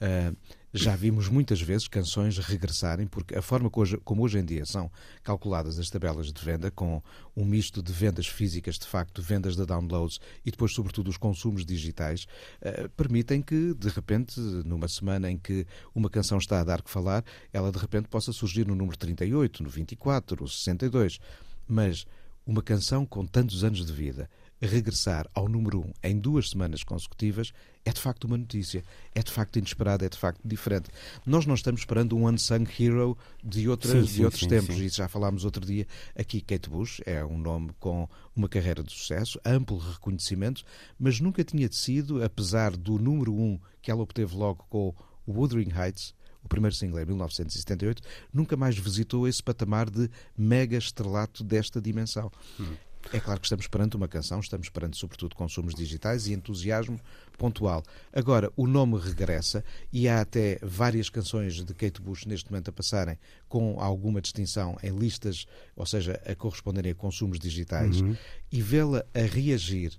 [0.00, 0.34] Uh,
[0.72, 3.70] já vimos muitas vezes canções regressarem, porque a forma
[4.04, 4.90] como hoje em dia são
[5.22, 7.02] calculadas as tabelas de venda, com
[7.36, 11.64] um misto de vendas físicas, de facto, vendas de downloads e depois, sobretudo, os consumos
[11.64, 12.26] digitais,
[12.62, 16.90] uh, permitem que, de repente, numa semana em que uma canção está a dar que
[16.90, 21.18] falar, ela de repente possa surgir no número 38, no 24, no 62.
[21.66, 22.06] Mas
[22.46, 24.28] uma canção com tantos anos de vida
[24.66, 27.52] regressar ao número 1 um em duas semanas consecutivas
[27.84, 30.90] é de facto uma notícia, é de facto inesperado, é de facto diferente.
[31.24, 34.76] Nós não estamos esperando um unsung hero de, outras, sim, sim, de outros sim, tempos,
[34.76, 36.40] e já falámos outro dia aqui.
[36.40, 40.62] Kate Bush é um nome com uma carreira de sucesso, amplo reconhecimento,
[40.98, 44.94] mas nunca tinha sido, apesar do número 1 um que ela obteve logo com
[45.26, 51.44] Wuthering Heights, o primeiro single em 1978, nunca mais visitou esse patamar de mega estrelato
[51.44, 52.30] desta dimensão.
[52.58, 52.74] Hum.
[53.12, 57.00] É claro que estamos perante uma canção, estamos perante sobretudo consumos digitais e entusiasmo
[57.38, 57.82] pontual.
[58.12, 62.72] Agora, o nome regressa e há até várias canções de Kate Bush neste momento a
[62.72, 68.16] passarem com alguma distinção em listas, ou seja, a corresponderem a consumos digitais, uhum.
[68.52, 69.98] e vê-la a reagir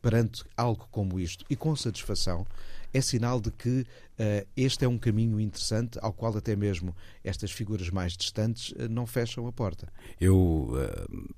[0.00, 2.46] perante algo como isto e com satisfação
[2.94, 7.50] é sinal de que uh, este é um caminho interessante ao qual até mesmo estas
[7.50, 9.92] figuras mais distantes uh, não fecham a porta.
[10.20, 11.34] Eu uh,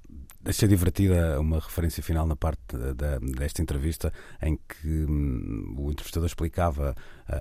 [0.49, 6.27] achei divertida uma referência final na parte da, desta entrevista em que um, o entrevistador
[6.27, 6.95] explicava,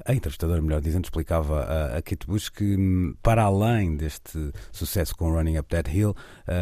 [0.06, 5.16] a entrevistadora, melhor dizendo, explicava a, a Kate Bush que, hum, para além deste sucesso
[5.16, 6.16] com Running Up That Hill,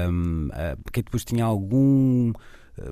[0.10, 2.32] um, a Kate Bush tinha algum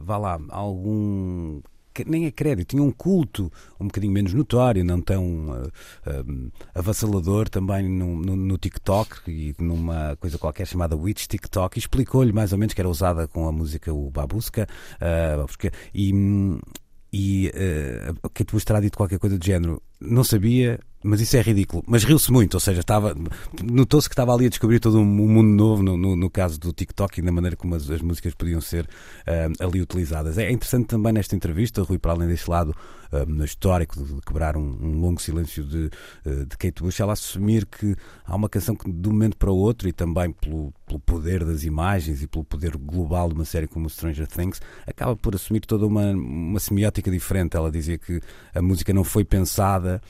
[0.02, 1.62] vá lá, algum
[2.08, 7.88] nem é crédito, tinha um culto um bocadinho menos notório, não tão uh, avassalador também
[7.88, 12.74] no, no, no, TikTok e numa coisa qualquer chamada Witch TikTok, explicou-lhe mais ou menos
[12.74, 16.12] que era usada com a música o Babuska, uh, porque, e,
[17.12, 21.42] e uh, Kate Bush terá dito qualquer coisa do género, não sabia, mas isso é
[21.42, 21.84] ridículo.
[21.88, 23.16] Mas riu-se muito, ou seja, estava,
[23.62, 26.72] notou-se que estava ali a descobrir todo um mundo novo no, no, no caso do
[26.72, 30.38] TikTok e na maneira como as, as músicas podiam ser uh, ali utilizadas.
[30.38, 32.76] É interessante também nesta entrevista, Rui, para além deste lado
[33.28, 35.90] no histórico de quebrar um, um longo silêncio de,
[36.26, 37.96] uh, de Kate Bush, ela assumir que
[38.26, 41.44] há uma canção que de um momento para o outro e também pelo, pelo poder
[41.44, 45.62] das imagens e pelo poder global de uma série como Stranger Things, acaba por assumir
[45.62, 47.56] toda uma, uma semiótica diferente.
[47.56, 48.20] Ela dizia que
[48.54, 50.02] a música não foi pensada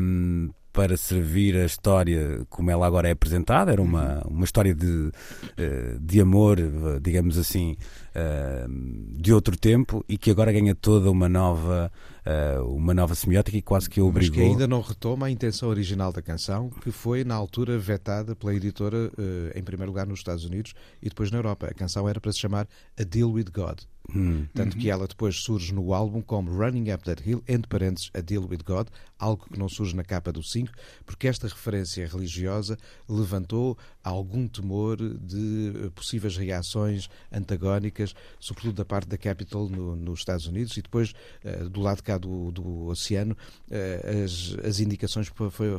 [0.00, 3.72] um, para servir a história como ela agora é apresentada.
[3.72, 5.10] Era uma, uma história de,
[5.56, 6.58] eh, de amor,
[7.00, 7.78] digamos assim,
[8.14, 8.66] eh,
[9.12, 11.90] de outro tempo e que agora ganha toda uma nova,
[12.26, 14.36] eh, uma nova semiótica e quase que obrigou.
[14.36, 18.36] Mas que ainda não retoma a intenção original da canção, que foi na altura vetada
[18.36, 19.10] pela editora,
[19.54, 21.68] em primeiro lugar nos Estados Unidos e depois na Europa.
[21.68, 22.68] A canção era para se chamar
[23.00, 23.78] A Deal with God.
[24.14, 24.46] Hum.
[24.54, 28.20] Tanto que ela depois surge no álbum como Running Up That Hill, entre parênteses, A
[28.20, 28.88] Deal with God,
[29.18, 30.72] algo que não surge na capa do 5,
[31.04, 32.76] porque esta referência religiosa
[33.08, 40.20] levantou algum temor de eh, possíveis reações antagónicas, sobretudo da parte da Capitol no, nos
[40.20, 41.12] Estados Unidos, e depois,
[41.44, 43.36] uh, do lado cá do, do oceano,
[43.70, 45.30] uh, as, as indicações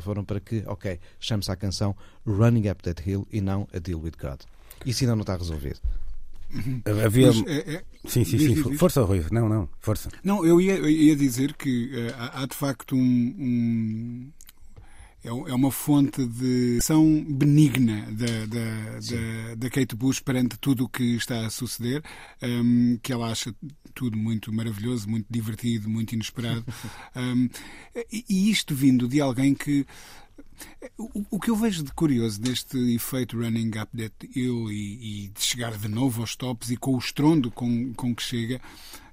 [0.01, 3.99] foram para que, ok, chame-se a canção Running Up That Hill e não A Deal
[3.99, 4.41] with God.
[4.85, 5.79] Isso ainda não está resolvido.
[7.05, 7.27] Havia.
[7.27, 7.83] Mas, é, é...
[8.05, 8.53] Sim, sim, sim.
[8.53, 8.79] Diz.
[8.79, 9.23] Força, Rui.
[9.31, 10.09] Não, não, força.
[10.23, 14.31] Não, eu ia, eu ia dizer que uh, há, de facto um, um,
[15.23, 20.85] é, é uma fonte de ação benigna da, da, da, da, Kate Bush perante tudo
[20.85, 22.01] o que está a suceder,
[22.41, 23.53] um, que ela acha
[23.93, 26.65] tudo muito maravilhoso, muito divertido, muito inesperado.
[27.15, 27.49] um,
[28.11, 29.85] e, e isto vindo de alguém que
[30.97, 35.27] o, o, que eu vejo de curioso neste efeito running up that hill e, e
[35.29, 38.61] de chegar de novo aos tops e com o estrondo com, com que chega,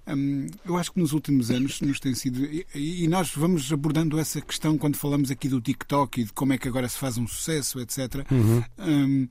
[0.06, 2.44] hum, eu acho que nos últimos anos nos tem sido.
[2.44, 6.52] E, e, nós vamos abordando essa questão quando falamos aqui do TikTok e de como
[6.52, 8.26] é que agora se faz um sucesso, etc.
[8.30, 8.64] Uhum.
[8.78, 9.28] Hum,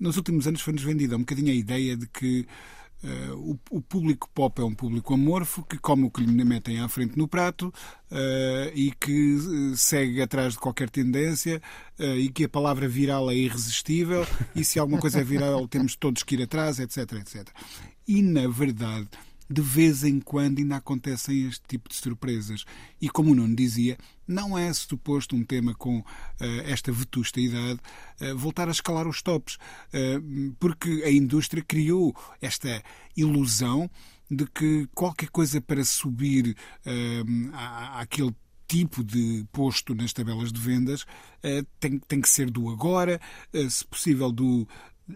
[0.00, 2.46] nos últimos anos foi-nos vendida um bocadinho a ideia de que
[3.04, 6.78] Uh, o, o, público pop é um público amorfo que come o que lhe metem
[6.78, 7.66] à frente no prato
[8.12, 11.60] uh, e que uh, segue atrás de qualquer tendência
[11.98, 14.24] e que a palavra viral é irresistível
[14.54, 17.48] e se alguma coisa é viral temos todos que ir atrás, etc, etc.
[18.06, 19.08] E na verdade
[19.52, 22.64] de vez em quando ainda acontecem este tipo de surpresas.
[23.00, 26.04] E como o Nuno dizia, não é suposto um tema com uh,
[26.64, 27.80] esta vetusta idade
[28.20, 32.82] uh, voltar a escalar os tops, uh, porque a indústria criou esta
[33.16, 33.90] ilusão
[34.30, 36.56] de que qualquer coisa para subir
[37.98, 38.34] àquele
[38.66, 41.04] tipo de posto nas tabelas de vendas
[41.78, 43.20] tem, tem que ser do agora,
[43.68, 44.66] se possível do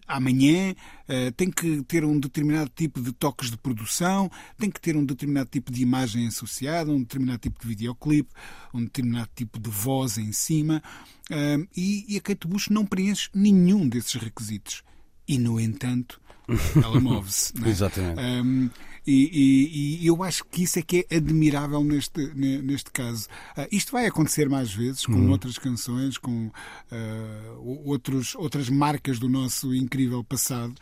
[0.06, 0.74] amanhã,
[1.08, 5.04] uh, tem que ter um determinado tipo de toques de produção, tem que ter um
[5.04, 8.30] determinado tipo de imagem associada, um determinado tipo de videoclipe,
[8.72, 10.82] um determinado tipo de voz em cima.
[11.30, 14.82] Uh, e, e a Kate Bush não preenche nenhum desses requisitos.
[15.28, 16.20] E, no entanto,
[16.82, 17.52] ela move-se.
[17.64, 17.68] É?
[17.68, 18.20] Exatamente.
[18.20, 18.70] Um,
[19.06, 23.28] e, e, e, eu acho que isso é que é admirável neste, neste caso.
[23.56, 25.30] Uh, isto vai acontecer mais vezes com uhum.
[25.30, 30.74] outras canções, com uh, outros, outras marcas do nosso incrível passado.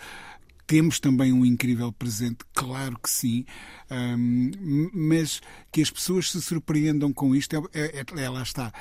[0.67, 3.45] Temos também um incrível presente, claro que sim,
[3.91, 8.73] um, mas que as pessoas se surpreendam com isto, é, é, é, lá está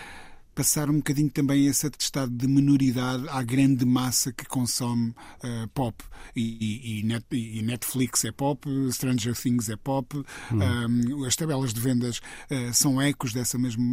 [0.53, 5.09] passar um bocadinho também esse atestado de menoridade à grande massa que consome
[5.43, 6.03] uh, pop.
[6.35, 10.23] E, e, net, e, Netflix é pop, Stranger Things é pop, hum.
[10.51, 13.83] um, as tabelas de vendas uh, são ecos dessa mesma,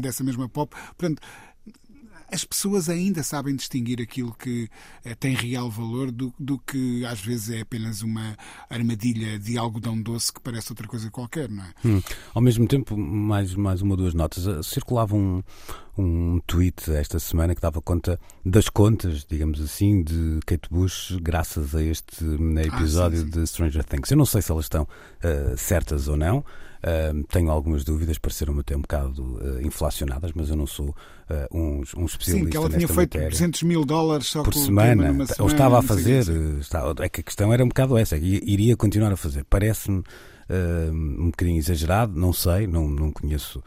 [0.00, 0.74] dessa mesma pop.
[0.96, 1.20] Portanto,
[2.30, 4.68] as pessoas ainda sabem distinguir aquilo que
[5.04, 8.36] é, tem real valor do, do, que às vezes é apenas uma
[8.68, 11.72] armadilha de algodão doce que parece outra coisa qualquer, não é?
[11.84, 12.02] Hum.
[12.34, 14.46] Ao mesmo tempo, mais, mais uma ou duas notas.
[14.46, 15.42] Eh, circulava um,
[15.96, 21.74] um tweet esta semana que dava conta das contas, digamos assim, de Kate Bush, graças
[21.74, 22.24] a este
[22.64, 23.40] episódio ah, sim, sim.
[23.40, 24.10] de Stranger Things.
[24.10, 26.44] Eu não sei se elas estão uh, certas ou não.
[26.82, 30.94] Uh, tenho algumas dúvidas, pareceram-me até um bocado uh, inflacionadas, mas eu não sou
[31.52, 32.46] um, um especialista.
[32.46, 33.30] Sim, que ela tinha feito matéria.
[33.30, 35.26] 200 mil dólares só por semana, semana.
[35.40, 36.22] Ou estava a fazer,
[36.60, 39.44] está, é que a questão era um bocado essa, iria continuar a fazer.
[39.44, 40.04] Parece-me
[40.48, 43.60] um bocadinho exagerado, não sei, não, não conheço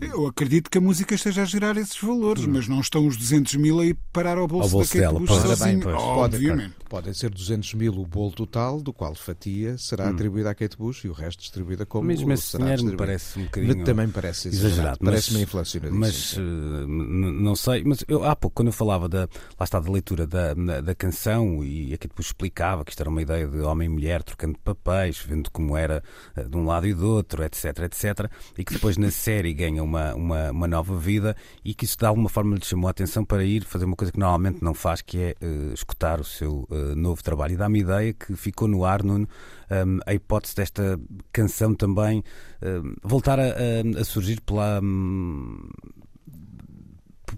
[0.00, 2.50] eu acredito que a música esteja a gerar esses valores, hum.
[2.52, 5.18] mas não estão os 200 mil a ir parar ao bolso, ao bolso da Kate
[5.18, 6.74] Bush bem, obviamente.
[6.88, 10.10] Podem ser 200 mil o bolo total, do qual fatia será hum.
[10.10, 13.44] atribuída à Kate Bush e o resto distribuída como Mesmo esse dinheiro me parece um
[13.44, 14.98] bocadinho também parece exagerado.
[15.02, 15.94] Parece-me inflacionado.
[15.94, 19.20] Mas uh, não sei, mas eu, há pouco, quando eu falava da,
[19.58, 23.08] lá está, da leitura da, da canção e a Kate Bush explicava que isto era
[23.08, 26.02] uma ideia de homem e mulher trocando papéis, vendo como era
[26.36, 29.80] uh, de um lado e do outro, etc, etc, e que depois na série ganha
[29.80, 33.24] uma, uma, uma, nova vida e que isso de alguma forma lhe chamou a atenção
[33.24, 36.66] para ir fazer uma coisa que normalmente não faz, que é uh, escutar o seu
[36.68, 37.54] uh, novo trabalho.
[37.54, 39.28] E dá-me ideia que ficou no ar, Nuno,
[39.70, 40.98] um, a hipótese desta
[41.32, 42.24] canção também
[42.60, 44.80] uh, voltar a, a, a, surgir pela.
[44.82, 45.60] Um,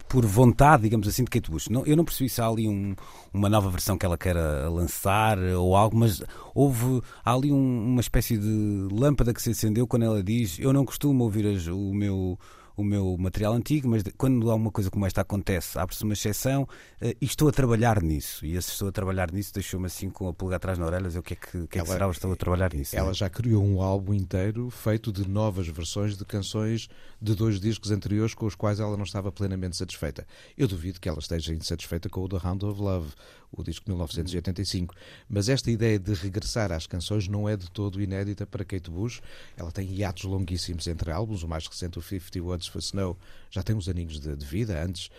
[0.08, 1.68] por vontade, digamos assim, de Kate Bush.
[1.68, 2.94] Não, eu não percebi se há ali um,
[3.32, 6.22] uma nova versão que ela queira lançar ou algo, mas
[6.54, 10.72] houve há ali um, uma espécie de lâmpada que se acendeu quando ela diz: Eu
[10.72, 12.38] não costumo ouvir as, o meu
[12.76, 16.62] o meu material antigo, mas quando há uma coisa como esta acontece, abre-se uma exceção
[16.62, 18.44] uh, e estou a trabalhar nisso.
[18.44, 21.22] E esse estou a trabalhar nisso deixou-me assim com a pulga atrás na orelha, o
[21.22, 22.08] que é que, que, é que será?
[22.08, 22.96] Estou a trabalhar nisso.
[22.96, 26.88] Ela já criou um álbum inteiro feito de novas versões de canções
[27.20, 30.26] de dois discos anteriores com os quais ela não estava plenamente satisfeita.
[30.56, 33.12] Eu duvido que ela esteja insatisfeita com o The Hound of Love,
[33.52, 34.94] o disco de 1985.
[35.28, 39.20] Mas esta ideia de regressar às canções não é de todo inédita para Kate Bush.
[39.56, 43.16] Ela tem hiatos longuíssimos entre álbuns, o mais recente, o 50 Words for Snow,
[43.50, 44.82] já tem uns aninhos de, de vida.
[44.82, 45.10] Antes,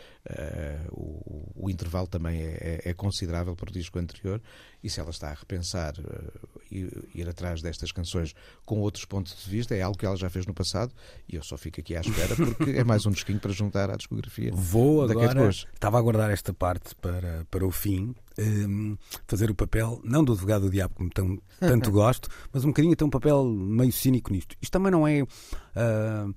[0.91, 4.41] o, o, intervalo também é, é, é, considerável para o disco anterior.
[4.81, 8.33] E se ela está a repensar uh, ir, ir, atrás destas canções
[8.65, 10.93] com outros pontos de vista, é algo que ela já fez no passado.
[11.27, 13.97] E eu só fico aqui à espera porque é mais um disquinho para juntar à
[13.97, 14.51] discografia.
[14.53, 15.49] Vou agora.
[15.49, 18.15] Estava a guardar esta parte para, para o fim.
[18.39, 18.97] Um, ehm,
[19.27, 22.95] fazer o papel, não do advogado do diabo, como tão, tanto gosto, mas um bocadinho
[22.95, 24.55] ter um papel meio cínico nisto.
[24.61, 25.21] Isto também não é.
[25.21, 26.33] Uh,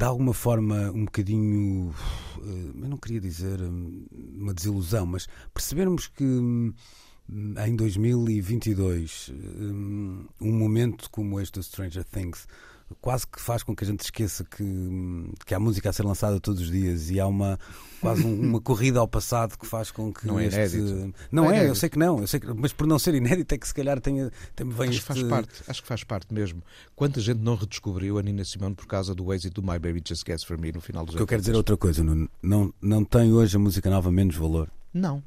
[0.00, 1.94] de alguma forma um bocadinho,
[2.38, 6.72] eh, eu não queria dizer hum, uma desilusão, mas percebermos que hum,
[7.66, 12.48] em 2022 hum, um momento como este do Stranger Things
[13.00, 14.64] quase que faz com que a gente esqueça que,
[15.46, 17.58] que há música a ser lançada todos os dias e há uma
[18.00, 20.56] quase um, uma corrida ao passado que faz com que não é este...
[20.56, 21.14] inédito.
[21.30, 22.46] não, não é, é eu sei que não, eu sei que...
[22.52, 25.00] mas por não ser inédito é que se calhar tenha, tem vem acho este...
[25.00, 26.62] que faz parte, acho que faz parte mesmo.
[26.96, 30.26] Quanta gente não redescobriu a Nina Simone por causa do êxito do My Baby Just
[30.26, 32.28] Gets For Me no final dos O que eu quero dizer é outra coisa, não,
[32.42, 34.70] não, não tem hoje a música nova menos valor.
[34.92, 35.22] Não,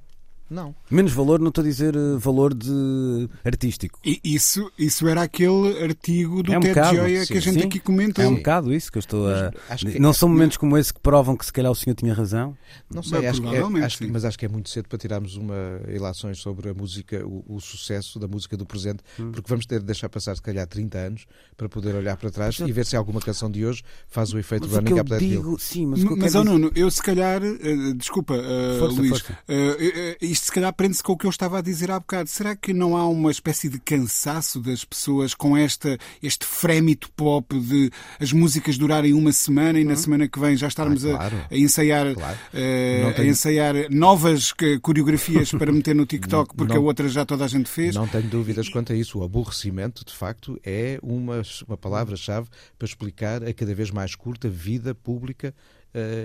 [0.54, 0.76] não.
[0.90, 4.00] Menos valor, não estou a dizer uh, valor de artístico.
[4.06, 7.62] E isso, isso era aquele artigo do é um Ted bocado, Gioia que a gente
[7.62, 8.24] sim, aqui comentou.
[8.24, 9.52] É um bocado isso que eu estou a.
[10.00, 10.14] não é...
[10.14, 12.56] são momentos como esse que provam que se calhar o senhor tinha razão?
[12.90, 15.82] Não sei, acho que é, acho, mas acho que é muito cedo para tirarmos uma
[15.88, 19.32] ilações sobre a música, o, o sucesso da música do presente, hum.
[19.32, 21.26] porque vamos ter de deixar passar se calhar 30 anos
[21.58, 24.40] para poder olhar para trás mas, e ver se alguma canção de hoje faz o
[24.40, 28.34] efeito running up that digo, Sim, mas, mas oh, Nuno, eu se calhar, uh, desculpa,
[28.34, 29.34] uh, força, Luís, força.
[29.48, 32.28] Uh, isto se calhar prende-se com o que eu estava a dizer há bocado.
[32.28, 37.58] Será que não há uma espécie de cansaço das pessoas com esta, este frémito pop
[37.58, 37.90] de
[38.20, 39.96] as músicas durarem uma semana e na uhum.
[39.96, 41.38] semana que vem já estarmos ah, claro.
[41.50, 42.38] a, a, ensaiar, claro.
[42.54, 47.46] uh, a ensaiar novas coreografias para meter no TikTok porque não, a outra já toda
[47.46, 47.96] a gente fez?
[47.96, 49.20] Não tenho dúvidas quanto a isso.
[49.20, 54.50] O aborrecimento, de facto, é uma, uma palavra-chave para explicar a cada vez mais curta
[54.50, 55.56] vida pública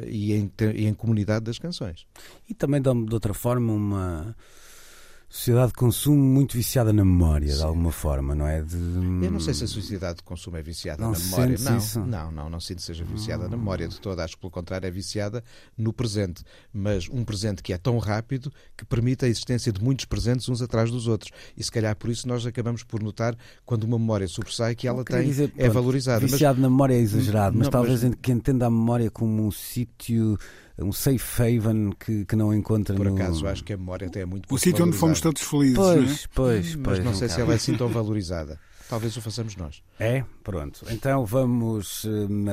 [0.07, 2.07] e, em, e, em, comunidade das canções.
[2.49, 4.37] E também de outra forma uma
[5.29, 7.59] sociedade de consumo muito viciada na memória, Sim.
[7.59, 8.63] de alguma forma, não é?
[8.63, 8.77] De...
[8.77, 11.57] Eu não sei se a sociedade de consumo é viciada não na memória.
[11.59, 12.01] Não, isso?
[12.01, 14.25] não, não, não sinto que seja viciada na memória de toda.
[14.25, 15.45] Acho que, pelo contrário, é viciada
[15.77, 16.43] no presente.
[16.73, 20.63] Mas um presente que é tão rápido que permite a existência de muitos presentes uns
[20.63, 21.31] atrás dos outros.
[21.55, 25.05] E se calhar por isso nós acabamos por notar, quando uma memória sobressai, que ela
[25.05, 26.27] tem, dizer, é pronto, valorizada.
[26.27, 26.63] Viciado mas...
[26.63, 28.15] na memória é exagerado, mas não, talvez mas...
[28.15, 30.39] que entenda a memória como um sítio
[30.79, 33.15] um safe haven que, que não encontra Por no...
[33.15, 35.97] acaso, acho que a memória até é muito O sítio onde fomos todos felizes, pois,
[35.97, 36.07] não é?
[36.07, 36.77] Pois, pois.
[36.77, 38.59] Mas não sei se ela é assim tão valorizada.
[38.89, 39.83] Talvez o façamos nós.
[40.01, 40.25] É?
[40.43, 40.87] Pronto.
[40.89, 42.07] Então vamos.
[42.07, 42.47] Hum,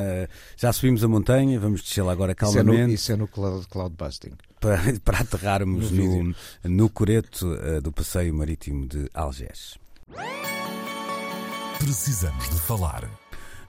[0.57, 2.93] já subimos a montanha, vamos descer agora calmamente.
[2.93, 4.33] Isso é no, isso é no cloud, busting.
[4.59, 9.77] Para, para aterrarmos no, no, no coreto uh, do passeio marítimo de Algés.
[11.77, 13.07] Precisamos de falar.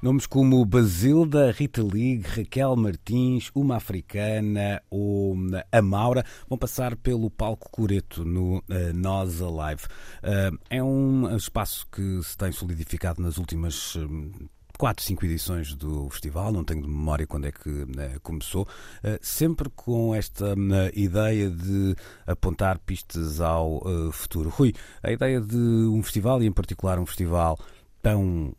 [0.07, 5.35] Nomes como Basilda, Rita Lee, Raquel Martins, Uma Africana ou
[5.73, 8.63] a Maura vão passar pelo palco Coreto no uh,
[8.95, 9.83] Nós Alive.
[10.23, 13.97] Uh, é um espaço que se tem solidificado nas últimas.
[13.97, 14.31] Uh,
[14.79, 19.19] quatro, cinco edições do festival, não tenho de memória quando é que uh, começou, uh,
[19.21, 20.57] sempre com esta uh,
[20.95, 23.83] ideia de apontar pistas ao
[24.13, 24.51] futuro.
[24.51, 27.59] Rui, a ideia de um festival, e em particular um festival
[28.01, 28.55] tão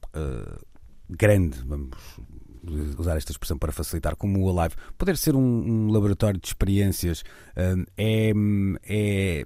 [1.10, 1.98] grande, vamos
[2.98, 7.22] usar esta expressão para facilitar, como o Alive, poder ser um, um laboratório de experiências
[7.22, 8.32] uh, é,
[8.84, 9.46] é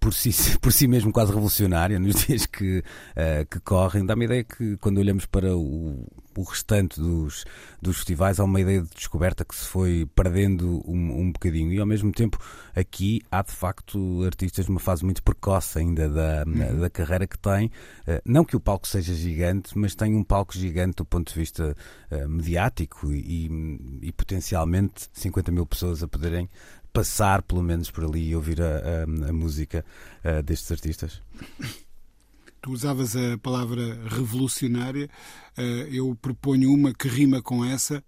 [0.00, 0.30] por si,
[0.60, 4.04] por si mesmo quase revolucionária nos dias que, uh, que correm.
[4.04, 7.44] Dá-me a ideia que quando olhamos para o, o restante dos,
[7.82, 11.72] dos festivais há uma ideia de descoberta que se foi perdendo um, um bocadinho.
[11.72, 12.38] E ao mesmo tempo
[12.74, 16.80] aqui há de facto artistas numa fase muito precoce ainda da, uhum.
[16.80, 17.66] da carreira que têm.
[18.06, 21.38] Uh, não que o palco seja gigante, mas tem um palco gigante do ponto de
[21.38, 21.76] vista
[22.10, 23.48] uh, mediático e,
[24.02, 26.48] e, potencialmente 50 mil pessoas a poderem
[26.98, 29.84] passar pelo menos por ali e ouvir a, a, a música
[30.24, 31.22] uh, destes artistas?
[32.60, 35.08] Tu usavas a palavra revolucionária,
[35.56, 35.60] uh,
[35.92, 38.02] eu proponho uma que rima com essa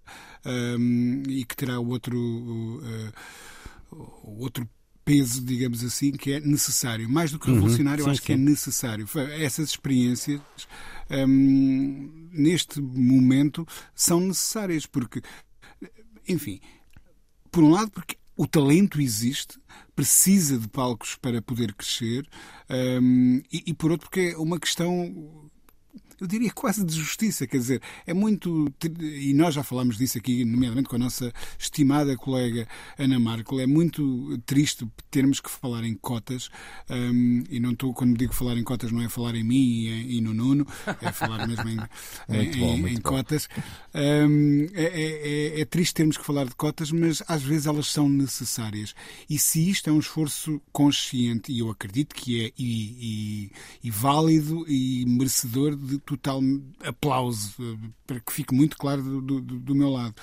[0.45, 3.13] um, e que terá outro, uh,
[4.25, 4.69] outro
[5.05, 7.09] peso, digamos assim, que é necessário.
[7.09, 7.55] Mais do que uhum.
[7.55, 8.27] revolucionário, uhum, sim, eu acho sim.
[8.27, 9.09] que é necessário.
[9.39, 10.41] Essas experiências,
[11.29, 13.65] um, neste momento,
[13.95, 15.23] são necessárias, porque
[16.29, 16.61] enfim,
[17.53, 19.61] por um lado, porque o talento existe,
[19.95, 22.27] precisa de palcos para poder crescer,
[22.71, 25.50] um, e, e, por outro, porque é uma questão
[26.21, 28.73] eu diria quase de justiça, quer dizer, é muito.
[29.01, 32.69] E nós já falámos disso aqui, nomeadamente com a nossa estimada colega
[32.99, 36.51] Ana Markel, é muito triste termos que falar em cotas,
[36.89, 40.19] um, e não estou, quando digo falar em cotas, não é falar em mim e,
[40.19, 40.67] e no Nuno,
[41.01, 41.79] é falar mesmo em,
[42.29, 43.49] em, bom, em, cotas.
[43.95, 47.87] Um, é, é, é, é triste termos que falar de cotas, mas às vezes elas
[47.87, 48.95] são necessárias.
[49.29, 53.53] E se isto é um esforço consciente, e eu acredito que é, e, e,
[53.85, 56.41] e válido e merecedor de total
[56.85, 60.15] aplauso, eh, para que fique muito claro do, do, do meu lado.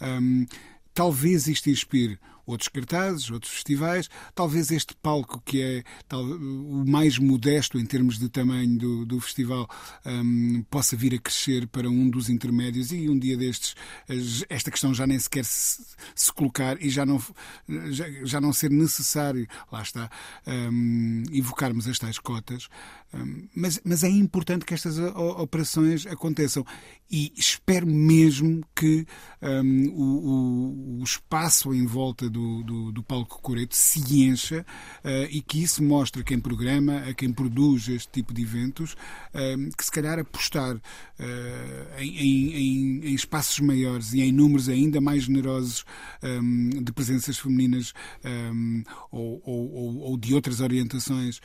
[0.00, 0.46] Um,
[0.92, 4.08] talvez isto inspire outros cartazes, outros festivais.
[4.34, 9.20] Talvez este palco, que é tal, o mais modesto em termos de tamanho do, do
[9.20, 9.68] festival,
[10.06, 13.74] um, possa vir a crescer para um dos intermédios e um dia destes
[14.48, 15.84] esta questão já nem sequer se,
[16.14, 17.20] se colocar e já não,
[17.90, 20.08] já, já, não ser necessário, lá está,
[20.46, 22.68] um, evocarmos as tais cotas.
[23.14, 26.64] Um, mas, mas é importante que estas operações aconteçam.
[27.08, 29.06] E espero mesmo que
[29.40, 34.66] um, o, o, espaço em volta do, do, do palco Coreto se encha
[35.04, 38.94] uh, e que isso mostre a quem programa, a quem produz este tipo de eventos,
[38.94, 40.80] uh, que se calhar apostar uh,
[41.98, 45.84] em, em, em, espaços maiores e em números ainda mais generosos
[46.24, 47.92] um, de presenças femininas
[48.24, 48.82] um,
[49.12, 51.40] ou, ou, ou, de outras orientações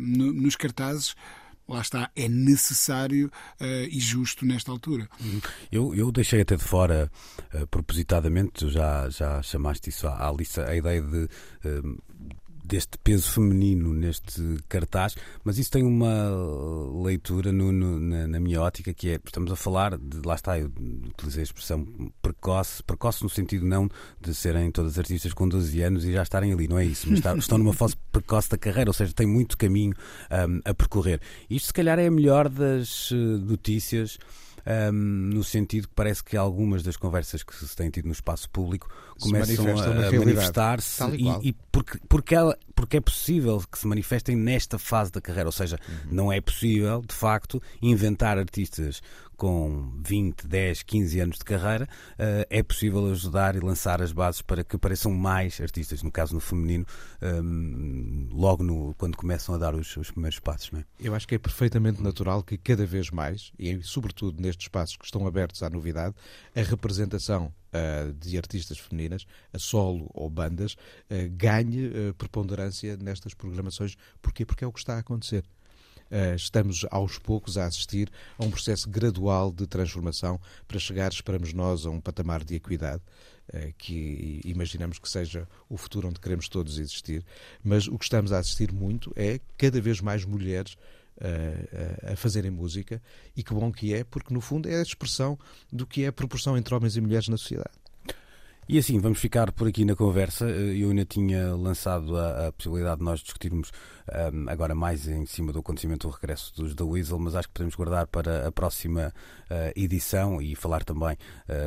[0.00, 1.03] no, nos cartazes
[1.68, 3.30] lá está, é necessário
[3.60, 5.08] uh, e justo nesta altura.
[5.72, 7.10] Eu, eu deixei até de fora,
[7.54, 11.28] uh, propositadamente, já, já chamaste isso à, Alice, a ideia de.
[11.64, 11.98] Uh,
[12.64, 16.30] deste peso feminino neste cartaz, mas isso tem uma
[17.04, 20.58] leitura no, no, na, na, minha ótica que é, estamos a falar de, lá está,
[20.58, 20.72] eu
[21.08, 21.86] utilizei a expressão
[22.22, 23.88] precoce, precoce no sentido não
[24.20, 27.18] de serem todas artistas com 12 anos e já estarem ali, não é isso, mas
[27.18, 29.94] está, estão numa fase precoce da carreira, ou seja, tem muito caminho
[30.30, 31.20] um, a percorrer.
[31.50, 34.18] Isto se calhar é a melhor das eh, notícias
[34.66, 38.48] um, no sentido que parece que algumas das conversas que se têm tido no espaço
[38.50, 38.88] público
[39.20, 44.36] começam a, a manifestar-se e, e, porque, porque, ela, porque é possível que se manifestem
[44.36, 46.12] nesta fase da carreira, ou seja, uhum.
[46.12, 49.02] não é possível, de facto, inventar artistas
[49.36, 54.42] com 20, 10, 15 anos de carreira, uh, é possível ajudar e lançar as bases
[54.42, 56.86] para que apareçam mais artistas, no caso no feminino,
[57.20, 60.70] ehm, logo no, quando começam a dar os, os, primeiros passos.
[60.70, 60.84] Não é?
[61.00, 65.04] Eu acho que é perfeitamente natural que cada vez mais, e sobretudo nestes espaços que
[65.04, 66.14] estão abertos à novidade,
[66.54, 73.96] a representação uh, de artistas femininas, a solo ou bandas, uh, ganhe preponderância nestas programações.
[74.22, 74.44] Porquê?
[74.44, 75.44] Porque é o que está a acontecer.
[76.10, 81.52] Eh, estamos aos poucos a assistir a um processo gradual de transformação para chegar, esperamos
[81.52, 83.02] nós, a um patamar de equidade
[83.52, 87.24] eh, que imaginamos que seja o futuro onde queremos todos existir,
[87.62, 90.76] mas o que estamos a assistir muito é cada vez mais mulheres
[91.20, 93.00] a, a fazerem música
[93.36, 95.38] e que bom que é, porque no fundo é a expressão
[95.72, 97.83] do que é a proporção entre homens e mulheres na sociedade.
[98.66, 100.48] E assim, vamos ficar por aqui na conversa.
[100.48, 103.70] Eh, eu ainda tinha lançado a, a possibilidade de nós discutirmos
[104.32, 107.54] um, agora mais em cima do acontecimento do regresso dos da Weasel, mas acho que
[107.54, 109.12] podemos guardar para a próxima
[109.50, 111.16] uh, edição e falar também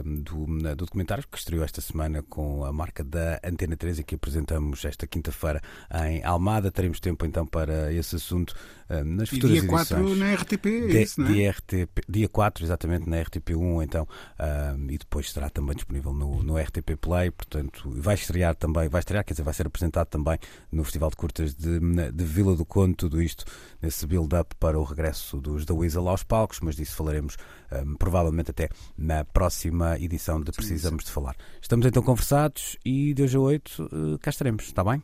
[0.05, 4.15] um, do, do documentário que estreou esta semana com a marca da Antena 13 que
[4.15, 5.61] apresentamos esta quinta-feira
[6.05, 6.71] em Almada.
[6.71, 8.55] Teremos tempo então para esse assunto
[8.89, 9.87] um, nas futuras dia edições.
[9.87, 11.31] Dia 4 na RTP, é isso, não é?
[11.33, 14.07] Dia, RTP, dia 4, exatamente, na RTP1, então,
[14.89, 19.23] e depois estará também disponível no, no RTP Play, portanto, vai estrear também, vai estrear,
[19.23, 20.37] quer dizer, vai ser apresentado também
[20.71, 23.45] no Festival de Curtas de, de Vila do Conde, tudo isto
[23.81, 27.37] nesse build-up para o regresso dos The Weasel aos palcos, mas disso falaremos
[27.71, 31.35] um, provavelmente até na próxima edição de Precisamos de Falar.
[31.61, 35.01] Estamos então conversados e de hoje a oito uh, cá estaremos, está bem?